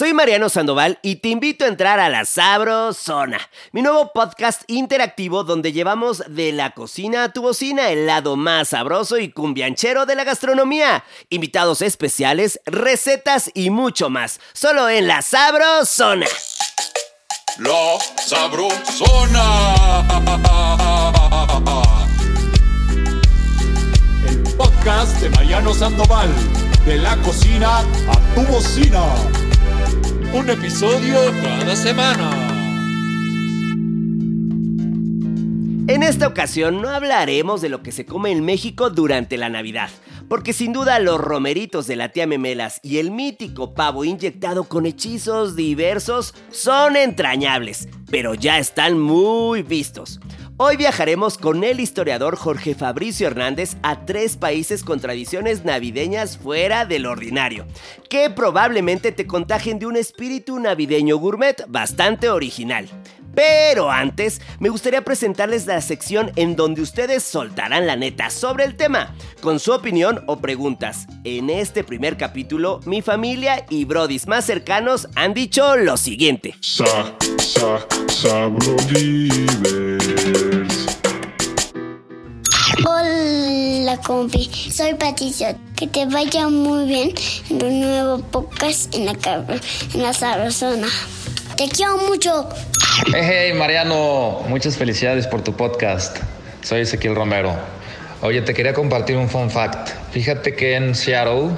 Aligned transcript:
Soy 0.00 0.14
Mariano 0.14 0.48
Sandoval 0.48 0.98
y 1.02 1.16
te 1.16 1.28
invito 1.28 1.66
a 1.66 1.68
entrar 1.68 2.00
a 2.00 2.08
la 2.08 2.24
Sabrosona, 2.24 3.38
mi 3.72 3.82
nuevo 3.82 4.12
podcast 4.14 4.62
interactivo 4.66 5.44
donde 5.44 5.72
llevamos 5.72 6.22
de 6.26 6.52
la 6.52 6.70
cocina 6.70 7.24
a 7.24 7.32
tu 7.34 7.42
bocina 7.42 7.90
el 7.90 8.06
lado 8.06 8.34
más 8.34 8.68
sabroso 8.68 9.18
y 9.18 9.30
cumbianchero 9.30 10.06
de 10.06 10.14
la 10.14 10.24
gastronomía. 10.24 11.04
Invitados 11.28 11.82
especiales, 11.82 12.62
recetas 12.64 13.50
y 13.52 13.68
mucho 13.68 14.08
más. 14.08 14.40
Solo 14.54 14.88
en 14.88 15.06
la 15.06 15.20
Sabrosona. 15.20 16.24
La 17.58 17.98
Sabrosona. 18.24 19.44
El 24.26 24.42
podcast 24.56 25.20
de 25.20 25.28
Mariano 25.28 25.74
Sandoval. 25.74 26.30
De 26.86 26.96
la 26.96 27.14
cocina 27.18 27.80
a 27.80 28.34
tu 28.34 28.40
bocina. 28.50 29.04
Un 30.32 30.48
episodio 30.48 31.16
cada 31.42 31.74
semana. 31.74 32.30
En 35.88 36.04
esta 36.04 36.28
ocasión 36.28 36.80
no 36.80 36.88
hablaremos 36.88 37.60
de 37.60 37.68
lo 37.68 37.82
que 37.82 37.90
se 37.90 38.06
come 38.06 38.30
en 38.30 38.44
México 38.44 38.90
durante 38.90 39.36
la 39.36 39.48
Navidad, 39.48 39.90
porque 40.28 40.52
sin 40.52 40.72
duda 40.72 41.00
los 41.00 41.20
romeritos 41.20 41.88
de 41.88 41.96
la 41.96 42.10
tía 42.10 42.28
Memelas 42.28 42.78
y 42.84 42.98
el 42.98 43.10
mítico 43.10 43.74
pavo 43.74 44.04
inyectado 44.04 44.68
con 44.68 44.86
hechizos 44.86 45.56
diversos 45.56 46.32
son 46.52 46.94
entrañables, 46.94 47.88
pero 48.08 48.34
ya 48.34 48.58
están 48.58 49.00
muy 49.00 49.62
vistos. 49.62 50.20
Hoy 50.62 50.76
viajaremos 50.76 51.38
con 51.38 51.64
el 51.64 51.80
historiador 51.80 52.36
Jorge 52.36 52.74
Fabricio 52.74 53.26
Hernández 53.26 53.78
a 53.82 54.04
tres 54.04 54.36
países 54.36 54.84
con 54.84 55.00
tradiciones 55.00 55.64
navideñas 55.64 56.36
fuera 56.36 56.84
del 56.84 57.06
ordinario, 57.06 57.66
que 58.10 58.28
probablemente 58.28 59.10
te 59.10 59.26
contagien 59.26 59.78
de 59.78 59.86
un 59.86 59.96
espíritu 59.96 60.58
navideño 60.58 61.16
gourmet 61.16 61.64
bastante 61.66 62.28
original. 62.28 62.90
Pero 63.34 63.90
antes, 63.90 64.42
me 64.58 64.68
gustaría 64.68 65.02
presentarles 65.02 65.66
la 65.66 65.80
sección 65.80 66.30
en 66.36 66.56
donde 66.56 66.82
ustedes 66.82 67.22
soltarán 67.22 67.86
la 67.86 67.96
neta 67.96 68.28
sobre 68.28 68.64
el 68.64 68.76
tema, 68.76 69.14
con 69.40 69.60
su 69.60 69.72
opinión 69.72 70.22
o 70.26 70.40
preguntas. 70.40 71.06
En 71.24 71.48
este 71.48 71.84
primer 71.84 72.18
capítulo, 72.18 72.80
mi 72.84 73.00
familia 73.00 73.64
y 73.70 73.86
brodis 73.86 74.26
más 74.26 74.44
cercanos 74.44 75.08
han 75.14 75.32
dicho 75.32 75.76
lo 75.76 75.96
siguiente. 75.96 76.54
Sa, 76.60 77.14
sa, 77.38 77.86
sabrodivers. 78.08 79.30
Hola 82.86 83.98
compi, 83.98 84.50
soy 84.72 84.94
Patricia. 84.94 85.54
Que 85.76 85.86
te 85.86 86.06
vaya 86.06 86.48
muy 86.48 86.86
bien 86.86 87.12
en 87.50 87.58
tu 87.58 87.66
nuevo 87.70 88.18
podcast 88.18 88.94
en 88.94 89.04
la, 89.04 89.12
en 89.92 90.02
la. 90.02 90.88
Te 91.56 91.68
quiero 91.68 91.98
mucho. 91.98 92.48
Hey, 93.12 93.22
hey, 93.22 93.52
Mariano, 93.52 94.40
muchas 94.48 94.78
felicidades 94.78 95.26
por 95.26 95.42
tu 95.42 95.52
podcast. 95.52 96.18
Soy 96.62 96.80
Ezequiel 96.80 97.14
Romero. 97.14 97.54
Oye, 98.22 98.40
te 98.40 98.54
quería 98.54 98.72
compartir 98.72 99.16
un 99.16 99.28
fun 99.28 99.50
fact. 99.50 99.90
Fíjate 100.12 100.54
que 100.54 100.76
en 100.76 100.94
Seattle, 100.94 101.50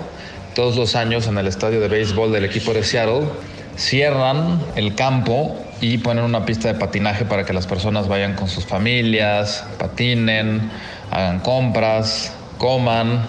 todos 0.57 0.77
los 0.77 0.97
años 0.97 1.29
en 1.29 1.39
el 1.39 1.47
estadio 1.47 1.81
de 1.81 1.87
béisbol 1.87 2.33
del 2.33 2.45
equipo 2.45 2.73
de 2.73 2.83
Seattle, 2.83 3.29
cierran 3.77 4.61
el 4.75 4.97
campo 4.97 5.57
y 5.81 5.99
ponen 5.99 6.25
una 6.25 6.47
pista 6.47 6.73
de 6.73 6.79
patinaje 6.79 7.25
para 7.25 7.45
que 7.45 7.53
las 7.53 7.67
personas 7.67 8.07
vayan 8.07 8.35
con 8.35 8.49
sus 8.49 8.65
familias, 8.65 9.65
patinen, 9.79 10.71
hagan 11.13 11.41
compras, 11.41 12.35
coman, 12.57 13.21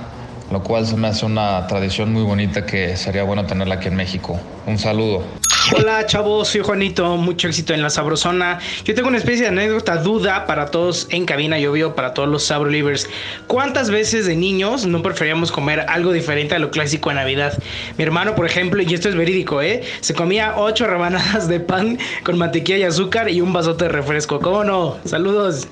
lo 0.51 0.63
cual 0.63 0.87
se 0.87 0.95
me 0.95 1.09
hace 1.09 1.25
una 1.25 1.67
tradición 1.67 2.13
muy 2.13 2.23
bonita 2.23 2.65
que 2.65 2.95
sería 2.95 3.23
bueno 3.23 3.45
tenerla 3.45 3.75
aquí 3.75 3.89
en 3.89 3.95
México. 3.95 4.39
Un 4.65 4.79
saludo. 4.79 5.23
Hola 5.75 6.05
chavos, 6.05 6.49
soy 6.49 6.61
Juanito, 6.61 7.17
mucho 7.17 7.47
éxito 7.47 7.73
en 7.73 7.81
la 7.81 7.89
Sabrosona. 7.89 8.59
Yo 8.85 8.95
tengo 8.95 9.09
una 9.09 9.17
especie 9.17 9.43
de 9.43 9.47
anécdota 9.49 9.97
duda 9.97 10.45
para 10.45 10.67
todos 10.67 11.07
en 11.09 11.25
cabina, 11.25 11.59
yo 11.59 11.73
veo 11.73 11.93
para 11.93 12.13
todos 12.13 12.29
los 12.29 12.43
Sabrolivers. 12.43 13.09
¿Cuántas 13.47 13.89
veces 13.89 14.25
de 14.27 14.35
niños 14.35 14.85
no 14.85 15.01
preferíamos 15.01 15.51
comer 15.51 15.81
algo 15.89 16.13
diferente 16.13 16.55
a 16.55 16.59
lo 16.59 16.71
clásico 16.71 17.09
de 17.09 17.15
Navidad? 17.15 17.57
Mi 17.97 18.03
hermano, 18.03 18.35
por 18.35 18.45
ejemplo, 18.45 18.81
y 18.81 18.93
esto 18.93 19.09
es 19.09 19.15
verídico, 19.15 19.61
¿eh? 19.61 19.83
Se 19.99 20.13
comía 20.13 20.53
ocho 20.57 20.87
rebanadas 20.87 21.49
de 21.49 21.59
pan 21.59 21.97
con 22.23 22.37
mantequilla 22.37 22.77
y 22.77 22.83
azúcar 22.83 23.29
y 23.29 23.41
un 23.41 23.51
vasote 23.51 23.85
de 23.85 23.89
refresco. 23.89 24.39
¿Cómo 24.39 24.63
no? 24.63 24.97
Saludos. 25.05 25.67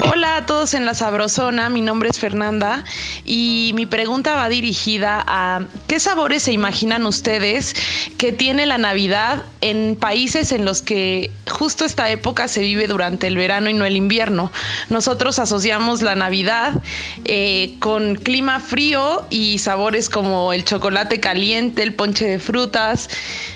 Hola 0.00 0.38
a 0.38 0.46
todos 0.46 0.72
en 0.72 0.86
la 0.86 0.94
Sabrosona, 0.94 1.68
mi 1.68 1.82
nombre 1.82 2.08
es 2.08 2.18
Fernanda 2.18 2.82
y 3.26 3.72
mi 3.74 3.84
pregunta 3.84 4.34
va 4.34 4.48
dirigida 4.48 5.22
a 5.26 5.66
¿qué 5.86 6.00
sabores 6.00 6.44
se 6.44 6.52
imaginan 6.52 7.04
ustedes 7.04 7.74
que 8.16 8.32
tiene 8.32 8.64
la 8.64 8.78
Navidad 8.78 9.42
en 9.60 9.96
países 9.96 10.52
en 10.52 10.64
los 10.64 10.80
que 10.80 11.30
justo 11.50 11.84
esta 11.84 12.10
época 12.10 12.48
se 12.48 12.62
vive 12.62 12.86
durante 12.86 13.26
el 13.26 13.36
verano 13.36 13.68
y 13.68 13.74
no 13.74 13.84
el 13.84 13.96
invierno? 13.96 14.50
Nosotros 14.88 15.38
asociamos 15.38 16.00
la 16.00 16.14
Navidad 16.14 16.82
eh, 17.26 17.74
con 17.78 18.14
clima 18.14 18.60
frío 18.60 19.26
y 19.28 19.58
sabores 19.58 20.08
como 20.08 20.54
el 20.54 20.64
chocolate 20.64 21.20
caliente, 21.20 21.82
el 21.82 21.94
ponche 21.94 22.26
de 22.26 22.38
frutas, 22.38 23.10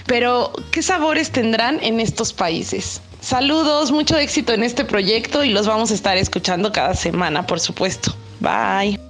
pero 0.04 0.53
¿qué 0.70 0.82
sabores 0.82 1.30
tendrán 1.30 1.82
en 1.82 1.98
estos 1.98 2.34
países? 2.34 3.00
Saludos, 3.26 3.91
mucho 3.91 4.16
éxito 4.16 4.53
en 4.53 4.62
este 4.62 4.84
proyecto 4.84 5.42
y 5.42 5.50
los 5.50 5.66
vamos 5.66 5.91
a 5.91 5.94
estar 5.94 6.16
escuchando 6.16 6.70
cada 6.70 6.94
semana, 6.94 7.44
por 7.44 7.59
supuesto. 7.59 8.14
Bye. 8.38 9.00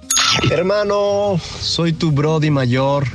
Hermano, 0.49 1.39
soy 1.61 1.93
tu 1.93 2.11
Brody 2.11 2.49
mayor 2.49 3.05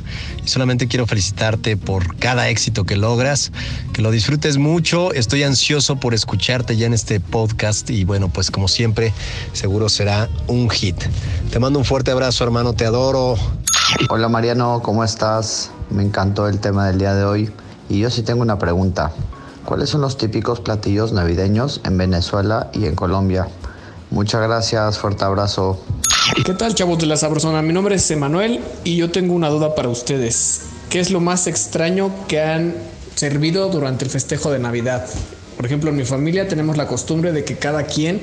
y 0.45 0.47
solamente 0.47 0.87
quiero 0.87 1.05
felicitarte 1.09 1.77
por 1.77 2.17
cada 2.19 2.49
éxito 2.51 2.85
que 2.85 2.95
logras, 2.95 3.51
que 3.93 4.01
lo 4.01 4.13
disfrutes 4.13 4.59
mucho. 4.59 5.13
Estoy 5.13 5.43
ansioso 5.43 5.97
por 5.97 6.15
escucharte 6.15 6.77
ya 6.77 6.87
en 6.87 6.95
este 6.95 7.19
podcast 7.19 7.91
y 7.91 8.05
bueno, 8.05 8.29
pues 8.29 8.53
como 8.53 8.69
siempre, 8.69 9.13
seguro 9.55 9.89
será 9.89 10.29
un 10.47 10.71
hit. 10.71 11.03
Te 11.51 11.59
mando 11.59 11.81
un 11.81 11.85
fuerte 11.85 12.13
abrazo, 12.13 12.45
hermano, 12.45 12.75
te 12.75 12.87
adoro. 12.87 13.35
Hola 14.09 14.29
Mariano, 14.29 14.81
¿cómo 14.85 15.03
estás? 15.03 15.73
Me 15.91 16.05
encantó 16.05 16.47
el 16.47 16.61
tema 16.61 16.87
del 16.87 16.99
día 16.99 17.13
de 17.13 17.25
hoy 17.25 17.53
y 17.89 17.99
yo 17.99 18.09
sí 18.09 18.23
tengo 18.23 18.43
una 18.43 18.57
pregunta. 18.57 19.11
¿Cuáles 19.65 19.91
son 19.91 20.01
los 20.01 20.17
típicos 20.17 20.61
platillos 20.61 21.13
navideños 21.13 21.81
en 21.85 21.97
Venezuela 21.97 22.71
y 22.73 22.87
en 22.87 22.95
Colombia? 22.95 23.49
Muchas 24.11 24.43
gracias, 24.43 24.99
fuerte 24.99 25.25
abrazo. 25.25 25.81
¿Qué 26.45 26.53
tal 26.55 26.75
chavos 26.75 26.99
de 26.99 27.07
la 27.07 27.17
Sabrosona? 27.17 27.63
Mi 27.63 27.73
nombre 27.73 27.95
es 27.95 28.11
Emanuel 28.11 28.61
y 28.85 28.97
yo 28.97 29.11
tengo 29.11 29.35
una 29.35 29.49
duda 29.49 29.75
para 29.75 29.89
ustedes. 29.89 30.63
¿Qué 30.91 31.01
es 31.01 31.11
lo 31.11 31.21
más 31.21 31.47
extraño 31.47 32.11
que 32.27 32.43
han 32.43 32.75
servido 33.15 33.69
durante 33.69 34.05
el 34.05 34.11
festejo 34.11 34.51
de 34.51 34.59
Navidad? 34.59 35.07
Por 35.57 35.67
ejemplo, 35.67 35.91
en 35.91 35.97
mi 35.97 36.05
familia 36.05 36.49
tenemos 36.49 36.77
la 36.77 36.87
costumbre 36.87 37.33
de 37.33 37.45
que 37.45 37.57
cada 37.57 37.85
quien 37.85 38.21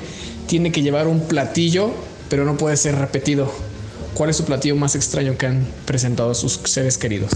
tiene 0.47 0.71
que 0.71 0.81
llevar 0.81 1.07
un 1.07 1.21
platillo, 1.21 1.91
pero 2.29 2.43
no 2.43 2.57
puede 2.57 2.75
ser 2.75 2.95
repetido. 2.95 3.49
¿Cuál 4.13 4.29
es 4.29 4.37
su 4.37 4.43
platillo 4.43 4.75
más 4.75 4.95
extraño 4.95 5.37
que 5.37 5.45
han 5.45 5.65
presentado 5.85 6.31
a 6.31 6.35
sus 6.35 6.59
seres 6.65 6.97
queridos? 6.97 7.31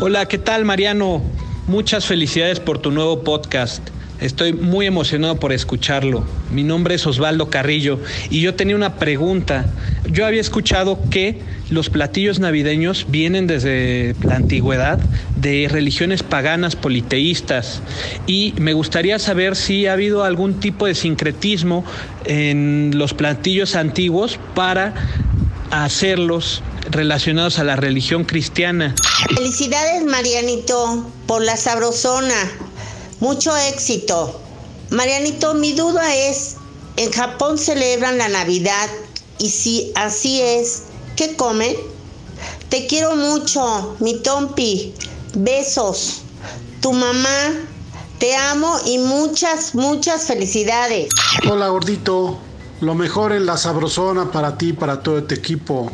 Hola, 0.00 0.26
¿qué 0.26 0.38
tal 0.38 0.64
Mariano? 0.64 1.22
Muchas 1.68 2.06
felicidades 2.06 2.60
por 2.60 2.78
tu 2.78 2.90
nuevo 2.90 3.22
podcast. 3.24 3.86
Estoy 4.22 4.54
muy 4.54 4.86
emocionado 4.86 5.38
por 5.38 5.52
escucharlo. 5.52 6.24
Mi 6.50 6.62
nombre 6.62 6.94
es 6.94 7.06
Osvaldo 7.06 7.50
Carrillo 7.50 8.00
y 8.30 8.40
yo 8.40 8.54
tenía 8.54 8.74
una 8.74 8.94
pregunta. 8.94 9.66
Yo 10.10 10.24
había 10.24 10.40
escuchado 10.40 10.98
que 11.10 11.42
los 11.68 11.90
platillos 11.90 12.40
navideños 12.40 13.04
vienen 13.10 13.46
desde 13.46 14.16
la 14.24 14.36
antigüedad 14.36 14.98
de 15.36 15.68
religiones 15.70 16.22
paganas 16.22 16.74
politeístas 16.74 17.82
y 18.26 18.54
me 18.58 18.72
gustaría 18.72 19.18
saber 19.18 19.54
si 19.54 19.86
ha 19.88 19.92
habido 19.92 20.24
algún 20.24 20.60
tipo 20.60 20.86
de 20.86 20.94
sincretismo 20.94 21.84
en 22.24 22.92
los 22.94 23.12
platillos 23.12 23.76
antiguos 23.76 24.40
para 24.54 24.94
hacerlos 25.70 26.62
relacionados 26.90 27.58
a 27.58 27.64
la 27.64 27.76
religión 27.76 28.24
cristiana. 28.24 28.94
Felicidades 29.34 30.04
Marianito 30.04 31.06
por 31.26 31.42
la 31.42 31.56
sabrosona. 31.56 32.34
Mucho 33.20 33.56
éxito. 33.56 34.40
Marianito, 34.90 35.54
mi 35.54 35.72
duda 35.72 36.14
es, 36.14 36.56
en 36.96 37.10
Japón 37.12 37.58
celebran 37.58 38.18
la 38.18 38.28
Navidad 38.28 38.88
y 39.38 39.50
si 39.50 39.92
así 39.94 40.40
es, 40.40 40.84
¿qué 41.16 41.36
comen? 41.36 41.76
Te 42.68 42.86
quiero 42.86 43.16
mucho, 43.16 43.96
mi 44.00 44.20
Tompi. 44.22 44.94
Besos. 45.34 46.22
Tu 46.80 46.92
mamá. 46.92 47.54
Te 48.18 48.34
amo 48.34 48.76
y 48.84 48.98
muchas, 48.98 49.76
muchas 49.76 50.24
felicidades. 50.24 51.08
Hola 51.48 51.68
gordito, 51.68 52.36
lo 52.80 52.94
mejor 52.96 53.32
en 53.32 53.46
la 53.46 53.56
sabrosona 53.56 54.32
para 54.32 54.58
ti, 54.58 54.72
para 54.72 55.02
todo 55.04 55.18
este 55.18 55.36
equipo. 55.36 55.92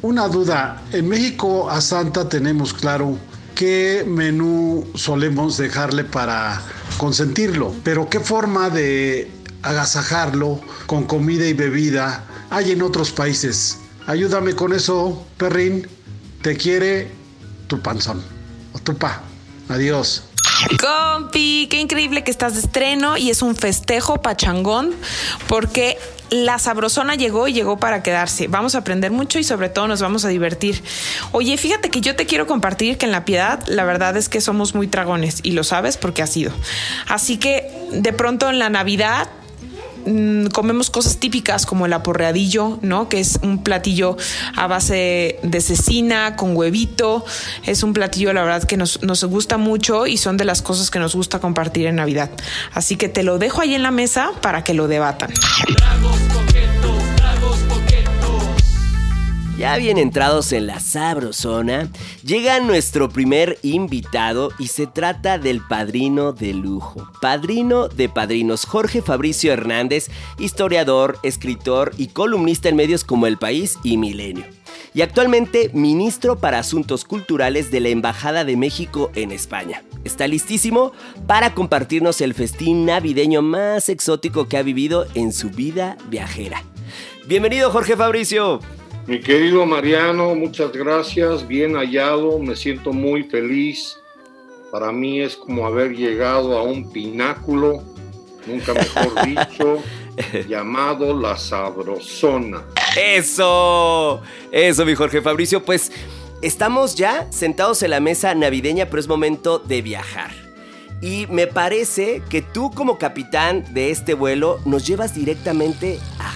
Una 0.00 0.28
duda, 0.28 0.82
en 0.92 1.08
México 1.08 1.68
a 1.68 1.80
Santa 1.80 2.28
tenemos 2.28 2.72
claro 2.72 3.18
qué 3.56 4.04
menú 4.06 4.86
solemos 4.94 5.56
dejarle 5.56 6.04
para 6.04 6.62
consentirlo, 6.98 7.74
pero 7.82 8.08
qué 8.08 8.20
forma 8.20 8.70
de 8.70 9.28
agasajarlo 9.62 10.60
con 10.86 11.04
comida 11.04 11.46
y 11.46 11.52
bebida 11.52 12.24
hay 12.50 12.70
en 12.70 12.82
otros 12.82 13.10
países. 13.10 13.78
Ayúdame 14.06 14.54
con 14.54 14.72
eso, 14.72 15.26
perrín. 15.36 15.88
Te 16.42 16.56
quiere 16.56 17.10
tu 17.66 17.80
panzón 17.80 18.22
o 18.72 18.78
tu 18.78 18.96
pa. 18.96 19.22
Adiós. 19.68 20.22
Compi, 20.80 21.66
qué 21.70 21.80
increíble 21.80 22.24
que 22.24 22.30
estás 22.30 22.54
de 22.54 22.60
estreno 22.60 23.16
y 23.16 23.30
es 23.30 23.42
un 23.42 23.54
festejo 23.54 24.22
pachangón 24.22 24.94
porque 25.46 25.98
la 26.30 26.58
sabrosona 26.58 27.14
llegó 27.14 27.48
y 27.48 27.52
llegó 27.52 27.78
para 27.78 28.02
quedarse. 28.02 28.48
Vamos 28.48 28.74
a 28.74 28.78
aprender 28.78 29.10
mucho 29.10 29.38
y 29.38 29.44
sobre 29.44 29.68
todo 29.68 29.88
nos 29.88 30.02
vamos 30.02 30.24
a 30.24 30.28
divertir. 30.28 30.82
Oye, 31.32 31.56
fíjate 31.56 31.90
que 31.90 32.00
yo 32.00 32.16
te 32.16 32.26
quiero 32.26 32.46
compartir 32.46 32.98
que 32.98 33.06
en 33.06 33.12
la 33.12 33.24
piedad 33.24 33.64
la 33.66 33.84
verdad 33.84 34.16
es 34.16 34.28
que 34.28 34.40
somos 34.40 34.74
muy 34.74 34.86
dragones 34.86 35.40
y 35.42 35.52
lo 35.52 35.64
sabes 35.64 35.96
porque 35.96 36.22
ha 36.22 36.26
sido. 36.26 36.52
Así 37.08 37.38
que 37.38 37.70
de 37.92 38.12
pronto 38.12 38.48
en 38.50 38.58
la 38.58 38.68
Navidad 38.68 39.28
Mm, 40.06 40.46
comemos 40.46 40.90
cosas 40.90 41.18
típicas 41.18 41.66
como 41.66 41.86
el 41.86 41.92
aporreadillo, 41.92 42.78
¿no? 42.82 43.08
Que 43.08 43.20
es 43.20 43.38
un 43.42 43.62
platillo 43.62 44.16
a 44.56 44.66
base 44.66 45.38
de 45.42 45.60
cecina 45.60 46.36
con 46.36 46.56
huevito. 46.56 47.24
Es 47.64 47.82
un 47.82 47.92
platillo, 47.92 48.32
la 48.32 48.42
verdad, 48.42 48.64
que 48.64 48.76
nos, 48.76 49.02
nos 49.02 49.24
gusta 49.24 49.58
mucho 49.58 50.06
y 50.06 50.16
son 50.16 50.36
de 50.36 50.44
las 50.44 50.62
cosas 50.62 50.90
que 50.90 50.98
nos 50.98 51.14
gusta 51.14 51.40
compartir 51.40 51.86
en 51.86 51.96
Navidad. 51.96 52.30
Así 52.72 52.96
que 52.96 53.08
te 53.08 53.22
lo 53.22 53.38
dejo 53.38 53.60
ahí 53.60 53.74
en 53.74 53.82
la 53.82 53.90
mesa 53.90 54.32
para 54.40 54.64
que 54.64 54.74
lo 54.74 54.88
debatan. 54.88 55.30
Ya 59.58 59.76
bien 59.76 59.98
entrados 59.98 60.52
en 60.52 60.68
la 60.68 60.78
sabrosona, 60.78 61.90
llega 62.22 62.60
nuestro 62.60 63.08
primer 63.08 63.58
invitado 63.62 64.52
y 64.56 64.68
se 64.68 64.86
trata 64.86 65.36
del 65.36 65.60
padrino 65.66 66.32
de 66.32 66.54
lujo. 66.54 67.10
Padrino 67.20 67.88
de 67.88 68.08
padrinos 68.08 68.64
Jorge 68.64 69.02
Fabricio 69.02 69.52
Hernández, 69.52 70.10
historiador, 70.38 71.18
escritor 71.24 71.90
y 71.98 72.06
columnista 72.06 72.68
en 72.68 72.76
medios 72.76 73.02
como 73.02 73.26
El 73.26 73.36
País 73.36 73.80
y 73.82 73.96
Milenio. 73.96 74.44
Y 74.94 75.02
actualmente 75.02 75.72
ministro 75.74 76.38
para 76.38 76.60
Asuntos 76.60 77.04
Culturales 77.04 77.72
de 77.72 77.80
la 77.80 77.88
Embajada 77.88 78.44
de 78.44 78.56
México 78.56 79.10
en 79.16 79.32
España. 79.32 79.82
Está 80.04 80.28
listísimo 80.28 80.92
para 81.26 81.54
compartirnos 81.54 82.20
el 82.20 82.32
festín 82.32 82.86
navideño 82.86 83.42
más 83.42 83.88
exótico 83.88 84.48
que 84.48 84.56
ha 84.56 84.62
vivido 84.62 85.08
en 85.16 85.32
su 85.32 85.50
vida 85.50 85.98
viajera. 86.08 86.62
Bienvenido 87.26 87.72
Jorge 87.72 87.96
Fabricio. 87.96 88.60
Mi 89.08 89.20
querido 89.20 89.64
Mariano, 89.64 90.34
muchas 90.34 90.70
gracias, 90.70 91.48
bien 91.48 91.76
hallado, 91.76 92.38
me 92.38 92.54
siento 92.54 92.92
muy 92.92 93.22
feliz. 93.22 93.98
Para 94.70 94.92
mí 94.92 95.22
es 95.22 95.34
como 95.34 95.64
haber 95.64 95.96
llegado 95.96 96.58
a 96.58 96.62
un 96.62 96.92
pináculo, 96.92 97.82
nunca 98.46 98.74
mejor 98.74 99.24
dicho, 99.26 99.82
llamado 100.46 101.18
La 101.18 101.38
Sabrosona. 101.38 102.62
Eso, 103.02 104.20
eso 104.52 104.84
mi 104.84 104.94
Jorge 104.94 105.22
Fabricio, 105.22 105.64
pues 105.64 105.90
estamos 106.42 106.94
ya 106.94 107.32
sentados 107.32 107.82
en 107.82 107.92
la 107.92 108.00
mesa 108.00 108.34
navideña, 108.34 108.90
pero 108.90 109.00
es 109.00 109.08
momento 109.08 109.58
de 109.58 109.80
viajar. 109.80 110.32
Y 111.00 111.26
me 111.30 111.46
parece 111.46 112.20
que 112.28 112.42
tú 112.42 112.70
como 112.72 112.98
capitán 112.98 113.72
de 113.72 113.90
este 113.90 114.12
vuelo 114.12 114.60
nos 114.66 114.86
llevas 114.86 115.14
directamente 115.14 115.98
a. 116.18 116.27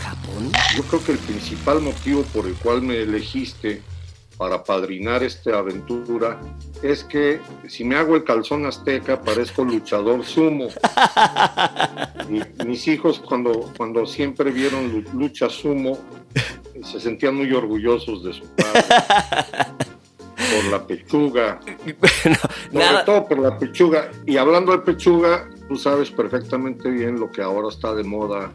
Yo 0.76 0.82
creo 0.84 1.04
que 1.04 1.12
el 1.12 1.18
principal 1.18 1.80
motivo 1.80 2.22
por 2.32 2.46
el 2.46 2.54
cual 2.54 2.80
me 2.82 3.02
elegiste 3.02 3.82
para 4.38 4.64
padrinar 4.64 5.22
esta 5.22 5.58
aventura 5.58 6.40
es 6.82 7.04
que 7.04 7.40
si 7.68 7.84
me 7.84 7.96
hago 7.96 8.16
el 8.16 8.24
calzón 8.24 8.64
azteca 8.64 9.20
parezco 9.20 9.64
luchador 9.64 10.24
sumo. 10.24 10.68
Mis 12.66 12.88
hijos 12.88 13.20
cuando, 13.20 13.72
cuando 13.76 14.06
siempre 14.06 14.50
vieron 14.50 15.04
lucha 15.12 15.50
sumo 15.50 15.98
se 16.82 17.00
sentían 17.00 17.36
muy 17.36 17.52
orgullosos 17.52 18.24
de 18.24 18.32
su 18.32 18.46
padre. 18.54 18.82
Por 20.34 20.64
la 20.70 20.86
pechuga. 20.86 21.60
Sobre 22.72 23.04
todo 23.04 23.28
por 23.28 23.38
la 23.38 23.58
pechuga. 23.58 24.10
Y 24.26 24.38
hablando 24.38 24.72
de 24.72 24.78
pechuga, 24.78 25.48
tú 25.68 25.76
sabes 25.76 26.10
perfectamente 26.10 26.90
bien 26.90 27.20
lo 27.20 27.30
que 27.30 27.42
ahora 27.42 27.68
está 27.68 27.94
de 27.94 28.04
moda 28.04 28.52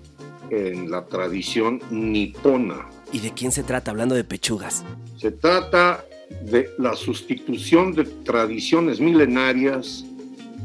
en 0.52 0.90
la 0.90 1.06
tradición 1.06 1.82
nipona. 1.90 2.90
¿Y 3.12 3.20
de 3.20 3.32
quién 3.32 3.52
se 3.52 3.64
trata 3.64 3.92
hablando 3.92 4.16
de 4.16 4.24
pechugas? 4.24 4.84
Se 5.18 5.32
trata 5.32 6.06
de 6.42 6.70
la 6.78 6.94
sustitución 6.96 7.94
de 7.94 8.04
tradiciones 8.04 9.00
milenarias 9.00 10.06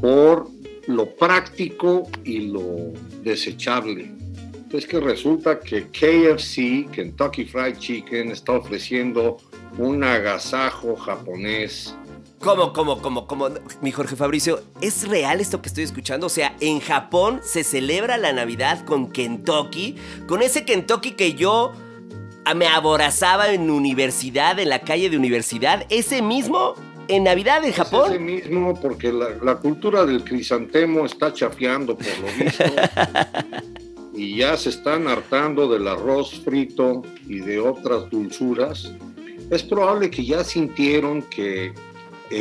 por 0.01 0.49
lo 0.87 1.09
práctico 1.15 2.09
y 2.23 2.47
lo 2.47 2.91
desechable. 3.23 4.11
Es 4.71 4.87
que 4.87 4.99
resulta 4.99 5.59
que 5.59 5.87
KFC, 5.87 6.89
Kentucky 6.91 7.45
Fried 7.45 7.77
Chicken, 7.77 8.31
está 8.31 8.53
ofreciendo 8.53 9.37
un 9.77 10.03
agasajo 10.03 10.95
japonés 10.95 11.95
¿Cómo, 12.43 12.73
cómo, 12.73 13.01
cómo, 13.01 13.25
cómo? 13.25 13.47
Mi 13.79 13.93
Jorge 13.93 14.17
Fabricio, 14.17 14.59
¿es 14.81 15.07
real 15.07 15.39
esto 15.39 15.61
que 15.61 15.69
estoy 15.69 15.85
escuchando? 15.85 16.27
O 16.27 16.29
sea, 16.29 16.57
en 16.59 16.81
Japón 16.81 17.39
se 17.41 17.63
celebra 17.63 18.17
la 18.17 18.33
Navidad 18.33 18.83
con 18.83 19.09
Kentucky, 19.09 19.95
con 20.27 20.41
ese 20.41 20.65
Kentucky 20.65 21.11
que 21.11 21.35
yo 21.35 21.71
me 22.53 22.67
aborazaba 22.67 23.53
en 23.53 23.71
universidad, 23.71 24.59
en 24.59 24.67
la 24.67 24.79
calle 24.79 25.09
de 25.09 25.15
universidad, 25.15 25.85
ese 25.89 26.21
mismo 26.21 26.75
en 27.07 27.23
Navidad 27.23 27.63
en 27.63 27.71
Japón. 27.71 28.11
ese 28.11 28.19
mismo 28.19 28.77
porque 28.77 29.13
la, 29.13 29.29
la, 29.41 29.55
cultura 29.55 30.05
del 30.05 30.25
crisantemo 30.25 31.05
está 31.05 31.31
chafeando 31.31 31.95
por 31.95 32.07
lo 32.19 32.43
visto. 32.43 32.63
y 34.13 34.35
ya 34.35 34.57
se 34.57 34.67
están 34.67 35.07
hartando 35.07 35.69
del 35.69 35.87
arroz 35.87 36.41
frito 36.43 37.03
y 37.25 37.39
de 37.39 37.61
otras 37.61 38.09
dulzuras. 38.09 38.91
Es 39.49 39.63
probable 39.63 40.09
que 40.09 40.25
ya 40.25 40.43
sintieron 40.43 41.21
que 41.21 41.73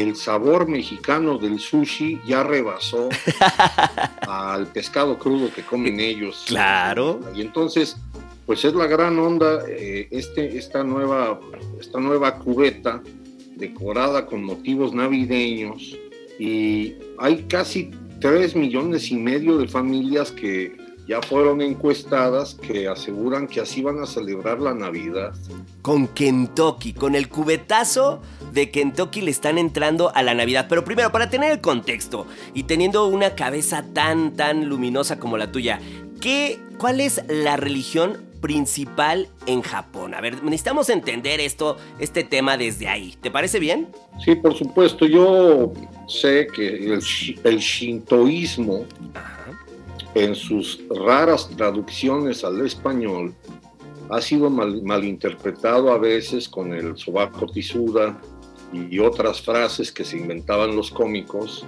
el 0.00 0.16
sabor 0.16 0.68
mexicano 0.68 1.38
del 1.38 1.58
sushi 1.58 2.20
ya 2.26 2.42
rebasó 2.42 3.08
al 4.22 4.66
pescado 4.68 5.18
crudo 5.18 5.52
que 5.52 5.62
comen 5.62 6.00
ellos. 6.00 6.44
Claro. 6.46 7.20
Y 7.34 7.42
entonces, 7.42 7.96
pues 8.46 8.64
es 8.64 8.74
la 8.74 8.86
gran 8.86 9.18
onda, 9.18 9.60
eh, 9.68 10.08
este, 10.10 10.56
esta, 10.56 10.82
nueva, 10.82 11.38
esta 11.80 12.00
nueva 12.00 12.38
cubeta 12.38 13.02
decorada 13.56 14.26
con 14.26 14.42
motivos 14.42 14.94
navideños 14.94 15.96
y 16.38 16.94
hay 17.18 17.44
casi 17.48 17.90
tres 18.20 18.56
millones 18.56 19.10
y 19.10 19.16
medio 19.16 19.58
de 19.58 19.68
familias 19.68 20.32
que 20.32 20.76
ya 21.12 21.20
fueron 21.20 21.60
encuestadas 21.60 22.54
que 22.54 22.88
aseguran 22.88 23.46
que 23.46 23.60
así 23.60 23.82
van 23.82 23.98
a 24.02 24.06
celebrar 24.06 24.60
la 24.60 24.72
Navidad. 24.72 25.34
Con 25.82 26.08
Kentucky, 26.08 26.94
con 26.94 27.14
el 27.14 27.28
cubetazo 27.28 28.22
de 28.50 28.70
Kentucky 28.70 29.20
le 29.20 29.30
están 29.30 29.58
entrando 29.58 30.10
a 30.14 30.22
la 30.22 30.32
Navidad. 30.32 30.68
Pero 30.70 30.84
primero, 30.84 31.12
para 31.12 31.28
tener 31.28 31.52
el 31.52 31.60
contexto 31.60 32.26
y 32.54 32.62
teniendo 32.62 33.06
una 33.08 33.34
cabeza 33.34 33.84
tan, 33.92 34.32
tan 34.36 34.70
luminosa 34.70 35.18
como 35.18 35.36
la 35.36 35.52
tuya, 35.52 35.80
¿qué, 36.22 36.58
¿cuál 36.78 36.98
es 36.98 37.22
la 37.28 37.58
religión 37.58 38.16
principal 38.40 39.28
en 39.44 39.60
Japón? 39.60 40.14
A 40.14 40.22
ver, 40.22 40.42
necesitamos 40.42 40.88
entender 40.88 41.40
esto, 41.40 41.76
este 41.98 42.24
tema 42.24 42.56
desde 42.56 42.88
ahí. 42.88 43.16
¿Te 43.20 43.30
parece 43.30 43.60
bien? 43.60 43.88
Sí, 44.24 44.34
por 44.34 44.56
supuesto. 44.56 45.04
Yo 45.04 45.74
sé 46.08 46.46
que 46.46 46.68
el, 46.68 47.02
el 47.44 47.58
shintoísmo 47.58 48.86
en 50.14 50.34
sus 50.34 50.80
raras 50.90 51.48
traducciones 51.56 52.44
al 52.44 52.64
español, 52.64 53.34
ha 54.10 54.20
sido 54.20 54.50
mal, 54.50 54.82
malinterpretado 54.82 55.90
a 55.90 55.98
veces 55.98 56.48
con 56.48 56.72
el 56.72 56.96
sobaco 56.96 57.46
tisuda 57.46 58.20
y 58.72 58.98
otras 58.98 59.40
frases 59.40 59.92
que 59.92 60.04
se 60.04 60.18
inventaban 60.18 60.76
los 60.76 60.90
cómicos, 60.90 61.66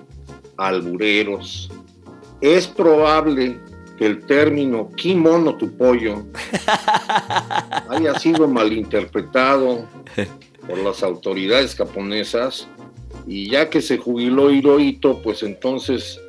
albureros. 0.57 1.71
Es 2.41 2.67
probable 2.67 3.59
que 3.99 4.07
el 4.07 4.27
término 4.27 4.91
kimono 4.97 5.57
tu 5.57 5.77
pollo 5.77 6.25
haya 7.89 8.19
sido 8.19 8.49
malinterpretado 8.49 9.87
por 10.67 10.79
las 10.79 11.03
autoridades 11.03 11.75
japonesas 11.75 12.67
y 13.27 13.49
ya 13.49 13.71
que 13.71 13.81
se 13.81 13.99
jubiló 13.99 14.51
Hirohito, 14.51 15.23
pues 15.23 15.43
entonces 15.43 16.21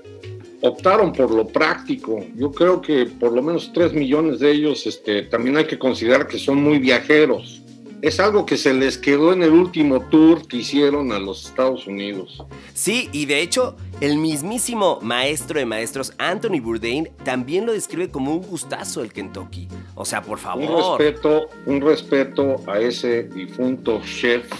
optaron 0.65 1.13
por 1.13 1.31
lo 1.31 1.47
práctico. 1.47 2.23
Yo 2.35 2.51
creo 2.51 2.81
que 2.81 3.05
por 3.05 3.31
lo 3.31 3.41
menos 3.41 3.71
3 3.73 3.93
millones 3.93 4.39
de 4.39 4.51
ellos 4.51 4.85
este, 4.87 5.23
también 5.23 5.57
hay 5.57 5.65
que 5.65 5.79
considerar 5.79 6.27
que 6.27 6.39
son 6.39 6.61
muy 6.61 6.79
viajeros. 6.79 7.61
Es 8.01 8.19
algo 8.19 8.45
que 8.45 8.57
se 8.57 8.73
les 8.73 8.97
quedó 8.97 9.33
en 9.33 9.41
el 9.41 9.51
último 9.51 9.99
tour 9.99 10.47
que 10.47 10.57
hicieron 10.57 11.11
a 11.11 11.17
los 11.17 11.45
Estados 11.47 11.87
Unidos. 11.87 12.43
Sí, 12.73 13.09
y 13.11 13.25
de 13.25 13.41
hecho, 13.41 13.77
el 13.99 14.17
mismísimo 14.17 14.99
maestro 15.01 15.59
de 15.59 15.65
maestros, 15.65 16.13
Anthony 16.17 16.59
Bourdain, 16.61 17.09
también 17.23 17.65
lo 17.65 17.71
describe 17.71 18.09
como 18.09 18.33
un 18.33 18.41
gustazo 18.41 19.01
el 19.01 19.11
Kentucky. 19.11 19.67
O 19.95 20.05
sea, 20.05 20.21
por 20.21 20.37
favor. 20.37 20.69
Un 20.69 20.99
respeto, 20.99 21.49
un 21.65 21.81
respeto 21.81 22.55
a 22.67 22.79
ese 22.79 23.23
difunto 23.23 24.01
chef 24.03 24.51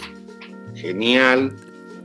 genial. 0.73 1.55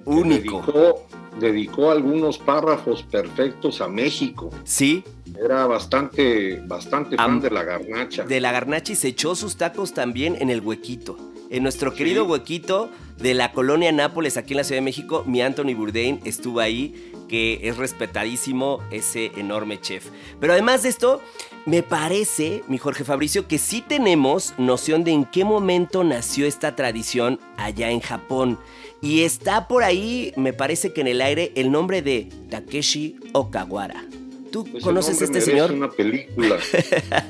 Único 0.05 1.07
dedicó 1.39 1.91
algunos 1.91 2.39
párrafos 2.39 3.03
perfectos 3.03 3.81
a 3.81 3.89
México. 3.89 4.51
Sí. 4.65 5.05
Era 5.43 5.67
bastante, 5.67 6.61
bastante 6.67 7.17
fan 7.17 7.41
de 7.41 7.51
la 7.51 7.63
garnacha. 7.63 8.25
De 8.25 8.41
la 8.41 8.53
garnacha 8.53 8.93
y 8.93 8.97
se 8.97 9.09
echó 9.09 9.35
sus 9.35 9.57
tacos 9.57 9.95
también 9.95 10.37
en 10.41 10.51
el 10.51 10.61
huequito. 10.61 11.17
En 11.51 11.63
nuestro 11.63 11.95
querido 11.95 12.25
huequito 12.25 12.91
de 13.17 13.35
la 13.35 13.53
colonia 13.53 13.91
Nápoles, 13.91 14.37
aquí 14.37 14.53
en 14.53 14.59
la 14.59 14.65
Ciudad 14.65 14.79
de 14.81 14.85
México, 14.85 15.25
mi 15.27 15.43
Anthony 15.43 15.75
Bourdain 15.75 16.21
estuvo 16.25 16.61
ahí 16.61 17.13
que 17.29 17.61
es 17.63 17.77
respetadísimo 17.77 18.81
ese 18.91 19.31
enorme 19.37 19.81
chef. 19.81 20.11
Pero 20.41 20.53
además 20.53 20.83
de 20.83 20.89
esto, 20.89 21.21
me 21.65 21.85
parece, 21.85 22.65
mi 22.67 22.77
Jorge 22.77 23.05
Fabricio, 23.05 23.47
que 23.47 23.59
sí 23.59 23.85
tenemos 23.87 24.55
noción 24.59 25.05
de 25.05 25.13
en 25.13 25.25
qué 25.25 25.45
momento 25.45 26.03
nació 26.03 26.47
esta 26.47 26.75
tradición 26.75 27.39
allá 27.57 27.91
en 27.91 28.01
Japón. 28.01 28.59
Y 29.03 29.23
está 29.23 29.67
por 29.67 29.83
ahí, 29.83 30.33
me 30.37 30.53
parece 30.53 30.93
que 30.93 31.01
en 31.01 31.07
el 31.09 31.21
aire, 31.23 31.53
el 31.55 31.71
nombre 31.73 32.03
de 32.03 32.29
Takeshi 32.51 33.17
Okawara. 33.33 34.05
¿Tú 34.53 34.65
Pues 34.65 34.83
conoces 34.85 35.21
a 35.23 35.25
este 35.25 35.41
señor? 35.41 35.71
una 35.73 35.91
película 35.91 36.59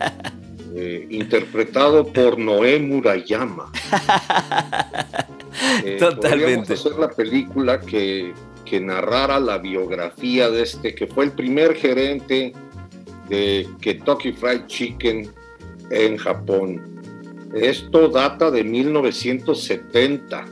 eh, 0.75 1.07
interpretado 1.11 2.07
por 2.07 2.39
Noé 2.39 2.79
Murayama. 2.79 3.71
Eh, 5.85 5.97
Totalmente. 5.99 6.29
podríamos 6.39 6.71
hacer 6.71 6.93
la 6.99 7.11
película 7.11 7.81
que, 7.81 8.33
que 8.65 8.81
narrara 8.81 9.39
la 9.39 9.59
biografía 9.59 10.49
de 10.49 10.63
este, 10.63 10.95
que 10.95 11.07
fue 11.07 11.25
el 11.27 11.33
primer 11.33 11.75
gerente 11.75 12.53
de 13.29 13.69
Kentucky 13.81 14.33
Fried 14.33 14.67
Chicken 14.67 15.31
en 15.91 16.17
Japón. 16.17 17.03
Esto 17.55 18.09
data 18.09 18.51
de 18.51 18.65
1970 18.65 20.47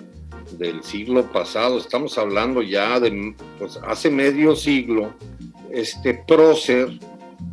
del 0.57 0.83
siglo 0.83 1.31
pasado. 1.31 1.78
Estamos 1.78 2.17
hablando 2.19 2.62
ya 2.62 3.00
de 3.00 3.35
pues, 3.59 3.78
hace 3.87 4.11
medio 4.11 4.55
siglo. 4.57 5.12
Este 5.71 6.14
prócer, 6.26 6.99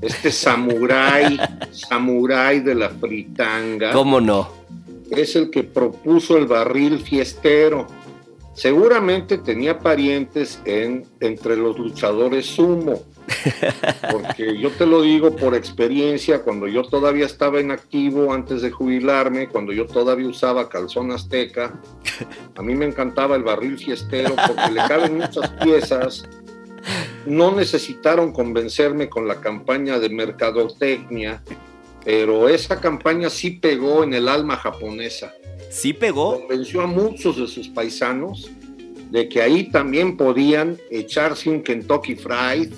este 0.02 0.32
samurái, 0.32 1.38
samurái 1.72 2.62
de 2.62 2.76
la 2.76 2.90
fritanga. 2.90 3.92
¿Cómo 3.92 4.22
no? 4.22 4.50
Es 5.12 5.36
el 5.36 5.50
que 5.50 5.64
propuso 5.64 6.38
el 6.38 6.48
barril 6.48 7.00
fiestero. 7.00 7.88
Seguramente 8.54 9.38
tenía 9.38 9.80
parientes 9.80 10.62
en, 10.66 11.06
entre 11.20 11.58
los 11.58 11.78
luchadores 11.78 12.46
sumo. 12.46 13.04
Porque 14.12 14.58
yo 14.60 14.72
te 14.72 14.86
lo 14.86 15.02
digo 15.02 15.36
por 15.36 15.56
experiencia, 15.56 16.42
cuando 16.42 16.68
yo 16.68 16.84
todavía 16.84 17.26
estaba 17.26 17.60
en 17.60 17.72
activo 17.72 18.34
antes 18.34 18.62
de 18.62 18.72
jubilarme, 18.72 19.48
cuando 19.48 19.74
yo 19.74 19.86
todavía 19.86 20.28
usaba 20.28 20.70
calzón 20.70 21.12
azteca, 21.12 21.80
a 22.56 22.62
mí 22.62 22.76
me 22.76 22.86
encantaba 22.86 23.36
el 23.36 23.44
barril 23.44 23.78
fiestero 23.78 24.36
porque 24.36 24.72
le 24.72 24.82
caben 24.88 25.18
muchas 25.18 25.50
piezas. 25.64 26.28
No 27.26 27.56
necesitaron 27.56 28.32
convencerme 28.32 29.10
con 29.10 29.28
la 29.28 29.42
campaña 29.42 29.98
de 30.00 30.10
mercadotecnia, 30.10 31.42
pero 32.04 32.48
esa 32.48 32.80
campaña 32.80 33.30
sí 33.30 33.52
pegó 33.52 34.04
en 34.04 34.14
el 34.14 34.28
alma 34.28 34.56
japonesa. 34.58 35.34
¿Sí 35.72 35.94
pegó? 35.94 36.40
Convenció 36.40 36.82
a 36.82 36.88
muchos 36.88 37.38
de 37.38 37.48
sus 37.48 37.68
paisanos 37.68 38.50
de 39.10 39.28
que 39.28 39.42
ahí 39.42 39.70
también 39.72 40.18
podían 40.18 40.78
echarse 40.92 41.50
un 41.50 41.64
Kentucky 41.64 42.16
Fried 42.16 42.72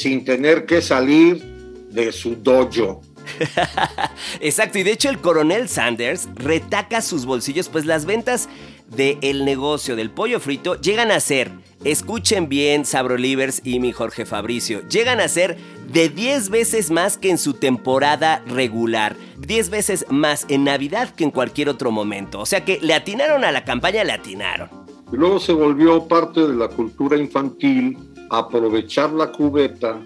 sin 0.00 0.24
tener 0.24 0.64
que 0.64 0.80
salir 0.80 1.42
de 1.90 2.10
su 2.12 2.36
dojo. 2.36 3.02
Exacto, 4.40 4.78
y 4.78 4.82
de 4.82 4.92
hecho 4.92 5.10
el 5.10 5.18
coronel 5.18 5.68
Sanders 5.68 6.28
retaca 6.34 7.02
sus 7.02 7.26
bolsillos, 7.26 7.68
pues 7.68 7.84
las 7.84 8.06
ventas 8.06 8.48
del 8.88 9.44
negocio 9.44 9.94
del 9.94 10.10
pollo 10.10 10.40
frito 10.40 10.80
llegan 10.80 11.10
a 11.10 11.20
ser, 11.20 11.52
escuchen 11.84 12.48
bien 12.48 12.84
Sabrolivers 12.84 13.60
y 13.62 13.78
mi 13.78 13.92
Jorge 13.92 14.24
Fabricio, 14.24 14.86
llegan 14.88 15.20
a 15.20 15.28
ser 15.28 15.58
de 15.92 16.08
10 16.08 16.50
veces 16.50 16.90
más 16.90 17.18
que 17.18 17.30
en 17.30 17.38
su 17.38 17.54
temporada 17.54 18.42
regular, 18.46 19.16
10 19.38 19.70
veces 19.70 20.06
más 20.08 20.46
en 20.48 20.64
Navidad 20.64 21.14
que 21.14 21.24
en 21.24 21.30
cualquier 21.30 21.68
otro 21.68 21.90
momento, 21.90 22.40
o 22.40 22.46
sea 22.46 22.64
que 22.64 22.78
le 22.80 22.94
atinaron 22.94 23.44
a 23.44 23.52
la 23.52 23.64
campaña, 23.64 24.02
le 24.02 24.12
atinaron. 24.12 24.68
Y 25.12 25.16
luego 25.16 25.40
se 25.40 25.52
volvió 25.52 26.06
parte 26.06 26.40
de 26.40 26.54
la 26.54 26.68
cultura 26.68 27.16
infantil 27.16 27.98
aprovechar 28.30 29.12
la 29.12 29.32
cubeta 29.32 30.00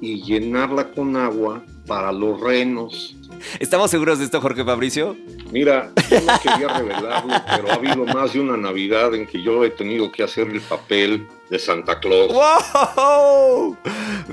y 0.00 0.22
llenarla 0.22 0.90
con 0.90 1.16
agua 1.16 1.62
para 1.86 2.10
los 2.12 2.40
renos. 2.40 3.14
¿Estamos 3.60 3.90
seguros 3.90 4.18
de 4.18 4.24
esto, 4.24 4.40
Jorge 4.40 4.64
Fabricio? 4.64 5.16
Mira, 5.52 5.92
yo 6.10 6.20
no 6.20 6.32
quería 6.42 6.78
revelarlo, 6.78 7.34
pero 7.50 7.70
ha 7.70 7.74
habido 7.74 8.04
más 8.06 8.32
de 8.32 8.40
una 8.40 8.56
Navidad 8.56 9.14
en 9.14 9.26
que 9.26 9.42
yo 9.42 9.64
he 9.64 9.70
tenido 9.70 10.10
que 10.10 10.22
hacer 10.22 10.48
el 10.48 10.60
papel 10.60 11.26
de 11.48 11.58
Santa 11.58 12.00
Claus. 12.00 12.32
¡Wow! 12.32 13.76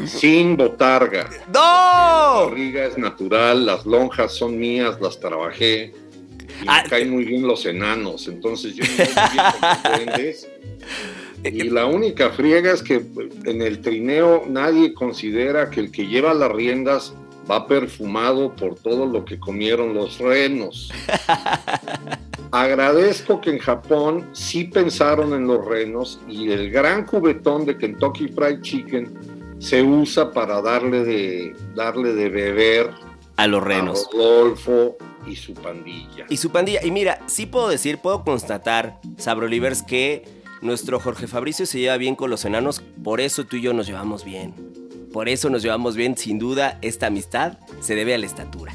Sin 0.05 0.57
botarga. 0.57 1.29
¡No! 1.53 1.59
La 1.59 2.45
barriga 2.47 2.85
es 2.85 2.97
natural, 2.97 3.65
las 3.65 3.85
lonjas 3.85 4.33
son 4.33 4.57
mías, 4.57 4.99
las 5.01 5.19
trabajé. 5.19 5.93
Y 6.61 6.65
me 6.65 6.89
caen 6.89 7.11
muy 7.11 7.25
bien 7.25 7.45
los 7.45 7.65
enanos, 7.65 8.27
entonces 8.27 8.75
yo 8.75 8.83
no 8.83 9.05
sé 9.05 10.05
duendes. 10.05 10.49
Y 11.51 11.63
la 11.69 11.85
única 11.85 12.31
friega 12.31 12.71
es 12.71 12.81
que 12.81 13.05
en 13.45 13.61
el 13.61 13.81
trineo 13.81 14.43
nadie 14.47 14.93
considera 14.93 15.69
que 15.69 15.81
el 15.81 15.91
que 15.91 16.07
lleva 16.07 16.33
las 16.33 16.51
riendas 16.51 17.13
va 17.49 17.67
perfumado 17.67 18.55
por 18.55 18.75
todo 18.75 19.05
lo 19.05 19.23
que 19.23 19.39
comieron 19.39 19.93
los 19.93 20.17
renos. 20.17 20.91
Agradezco 22.51 23.41
que 23.41 23.51
en 23.51 23.59
Japón 23.59 24.29
sí 24.33 24.65
pensaron 24.65 25.33
en 25.33 25.45
los 25.45 25.65
renos 25.65 26.19
y 26.27 26.51
el 26.51 26.71
gran 26.71 27.05
cubetón 27.05 27.65
de 27.65 27.77
Kentucky 27.77 28.29
Fried 28.29 28.61
Chicken 28.61 29.35
se 29.59 29.83
usa 29.83 30.31
para 30.31 30.61
darle 30.61 31.03
de, 31.03 31.55
darle 31.75 32.13
de 32.13 32.29
beber 32.29 32.89
a 33.37 33.47
los 33.47 33.63
renos. 33.63 34.07
A 34.07 34.17
Rodolfo 34.17 34.97
y 35.27 35.35
su 35.35 35.53
pandilla. 35.53 36.25
Y 36.29 36.37
su 36.37 36.49
pandilla. 36.51 36.83
Y 36.83 36.91
mira, 36.91 37.19
sí 37.25 37.45
puedo 37.45 37.67
decir, 37.67 37.97
puedo 37.97 38.23
constatar, 38.23 38.99
Sabrolivers, 39.17 39.83
que 39.83 40.23
nuestro 40.65 40.99
Jorge 40.99 41.27
Fabricio 41.27 41.65
se 41.65 41.79
lleva 41.79 41.97
bien 41.97 42.15
con 42.15 42.29
los 42.29 42.43
enanos, 42.43 42.81
por 43.03 43.21
eso 43.21 43.45
tú 43.45 43.55
y 43.55 43.61
yo 43.61 43.73
nos 43.73 43.87
llevamos 43.87 44.25
bien. 44.25 44.53
Por 45.13 45.29
eso 45.29 45.49
nos 45.49 45.61
llevamos 45.61 45.95
bien, 45.95 46.17
sin 46.17 46.39
duda, 46.39 46.77
esta 46.81 47.07
amistad 47.07 47.57
se 47.79 47.95
debe 47.95 48.13
a 48.13 48.17
la 48.17 48.25
estatura. 48.25 48.73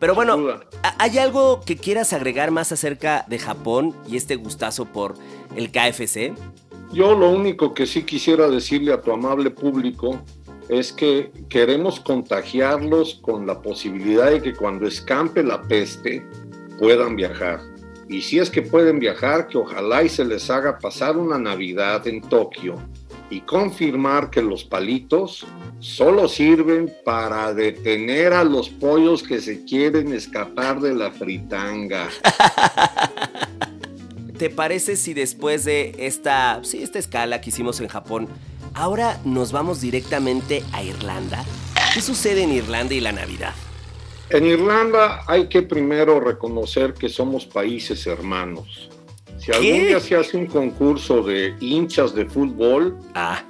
Pero 0.00 0.14
bueno, 0.14 0.60
¿hay 0.98 1.18
algo 1.18 1.60
que 1.60 1.76
quieras 1.76 2.12
agregar 2.12 2.50
más 2.50 2.72
acerca 2.72 3.24
de 3.28 3.38
Japón 3.38 3.94
y 4.08 4.16
este 4.16 4.36
gustazo 4.36 4.86
por 4.86 5.14
el 5.54 5.70
KFC? 5.70 6.32
Yo 6.92 7.16
lo 7.16 7.30
único 7.30 7.74
que 7.74 7.86
sí 7.86 8.02
quisiera 8.04 8.48
decirle 8.48 8.92
a 8.92 9.00
tu 9.00 9.12
amable 9.12 9.50
público 9.50 10.20
es 10.68 10.92
que 10.92 11.30
queremos 11.48 12.00
contagiarlos 12.00 13.20
con 13.22 13.46
la 13.46 13.60
posibilidad 13.60 14.30
de 14.30 14.40
que 14.42 14.54
cuando 14.54 14.86
escampe 14.86 15.42
la 15.42 15.62
peste 15.62 16.24
puedan 16.78 17.16
viajar. 17.16 17.60
Y 18.08 18.22
si 18.22 18.38
es 18.38 18.48
que 18.48 18.62
pueden 18.62 18.98
viajar, 18.98 19.48
que 19.48 19.58
ojalá 19.58 20.02
y 20.02 20.08
se 20.08 20.24
les 20.24 20.48
haga 20.48 20.78
pasar 20.78 21.18
una 21.18 21.38
Navidad 21.38 22.06
en 22.06 22.22
Tokio 22.22 22.76
y 23.30 23.42
confirmar 23.42 24.30
que 24.30 24.40
los 24.40 24.64
palitos 24.64 25.46
solo 25.80 26.28
sirven 26.28 26.90
para 27.04 27.52
detener 27.52 28.32
a 28.32 28.44
los 28.44 28.70
pollos 28.70 29.22
que 29.22 29.40
se 29.40 29.64
quieren 29.64 30.14
escapar 30.14 30.80
de 30.80 30.94
la 30.94 31.10
fritanga. 31.10 32.08
¿Te 34.38 34.48
parece 34.48 34.96
si 34.96 35.12
después 35.12 35.64
de 35.64 35.94
esta, 35.98 36.60
sí, 36.62 36.82
esta 36.82 36.98
escala 36.98 37.42
que 37.42 37.50
hicimos 37.50 37.80
en 37.80 37.88
Japón, 37.88 38.28
ahora 38.72 39.20
nos 39.24 39.52
vamos 39.52 39.82
directamente 39.82 40.64
a 40.72 40.82
Irlanda? 40.82 41.44
¿Qué 41.92 42.00
sucede 42.00 42.44
en 42.44 42.52
Irlanda 42.52 42.94
y 42.94 43.00
la 43.00 43.12
Navidad? 43.12 43.52
En 44.30 44.44
Irlanda 44.44 45.22
hay 45.26 45.48
que 45.48 45.62
primero 45.62 46.20
reconocer 46.20 46.92
que 46.92 47.08
somos 47.08 47.46
países 47.46 48.06
hermanos. 48.06 48.90
Si 49.38 49.52
algún 49.52 49.72
¿Qué? 49.72 49.86
día 49.86 50.00
se 50.00 50.16
hace 50.16 50.36
un 50.36 50.46
concurso 50.46 51.22
de 51.22 51.54
hinchas 51.60 52.14
de 52.14 52.26
fútbol, 52.26 52.98
ah. 53.14 53.42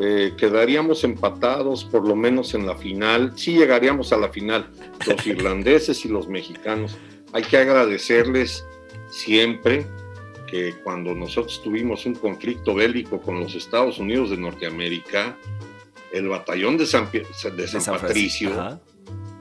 eh, 0.00 0.32
quedaríamos 0.36 1.02
empatados 1.02 1.84
por 1.84 2.06
lo 2.06 2.14
menos 2.14 2.54
en 2.54 2.66
la 2.66 2.76
final. 2.76 3.32
Sí 3.36 3.54
llegaríamos 3.54 4.12
a 4.12 4.18
la 4.18 4.28
final, 4.28 4.70
los 5.04 5.26
irlandeses 5.26 6.04
y 6.04 6.08
los 6.08 6.28
mexicanos. 6.28 6.96
Hay 7.32 7.42
que 7.42 7.56
agradecerles 7.56 8.64
siempre 9.10 9.86
que 10.46 10.74
cuando 10.84 11.14
nosotros 11.14 11.60
tuvimos 11.62 12.06
un 12.06 12.14
conflicto 12.14 12.74
bélico 12.74 13.20
con 13.20 13.40
los 13.40 13.54
Estados 13.56 13.98
Unidos 13.98 14.30
de 14.30 14.36
Norteamérica, 14.36 15.36
el 16.12 16.28
batallón 16.28 16.76
de 16.76 16.86
San, 16.86 17.10
de 17.10 17.24
San, 17.32 17.56
de 17.56 17.66
San 17.66 17.82
Patricio, 17.84 18.80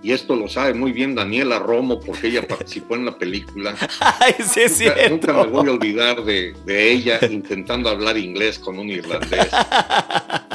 y 0.01 0.11
esto 0.13 0.35
lo 0.35 0.47
sabe 0.47 0.73
muy 0.73 0.91
bien 0.93 1.13
Daniela 1.13 1.59
Romo 1.59 1.99
porque 1.99 2.27
ella 2.27 2.47
participó 2.47 2.95
en 2.95 3.05
la 3.05 3.17
película. 3.17 3.75
Ay, 3.99 4.33
sí 4.39 4.61
es 4.61 4.79
nunca, 4.79 4.95
cierto. 4.95 5.09
nunca 5.09 5.33
me 5.33 5.47
voy 5.47 5.67
a 5.67 5.71
olvidar 5.71 6.23
de, 6.23 6.53
de, 6.65 6.91
ella 6.91 7.19
intentando 7.29 7.89
hablar 7.89 8.17
inglés 8.17 8.59
con 8.59 8.79
un 8.79 8.89
irlandés. 8.89 9.47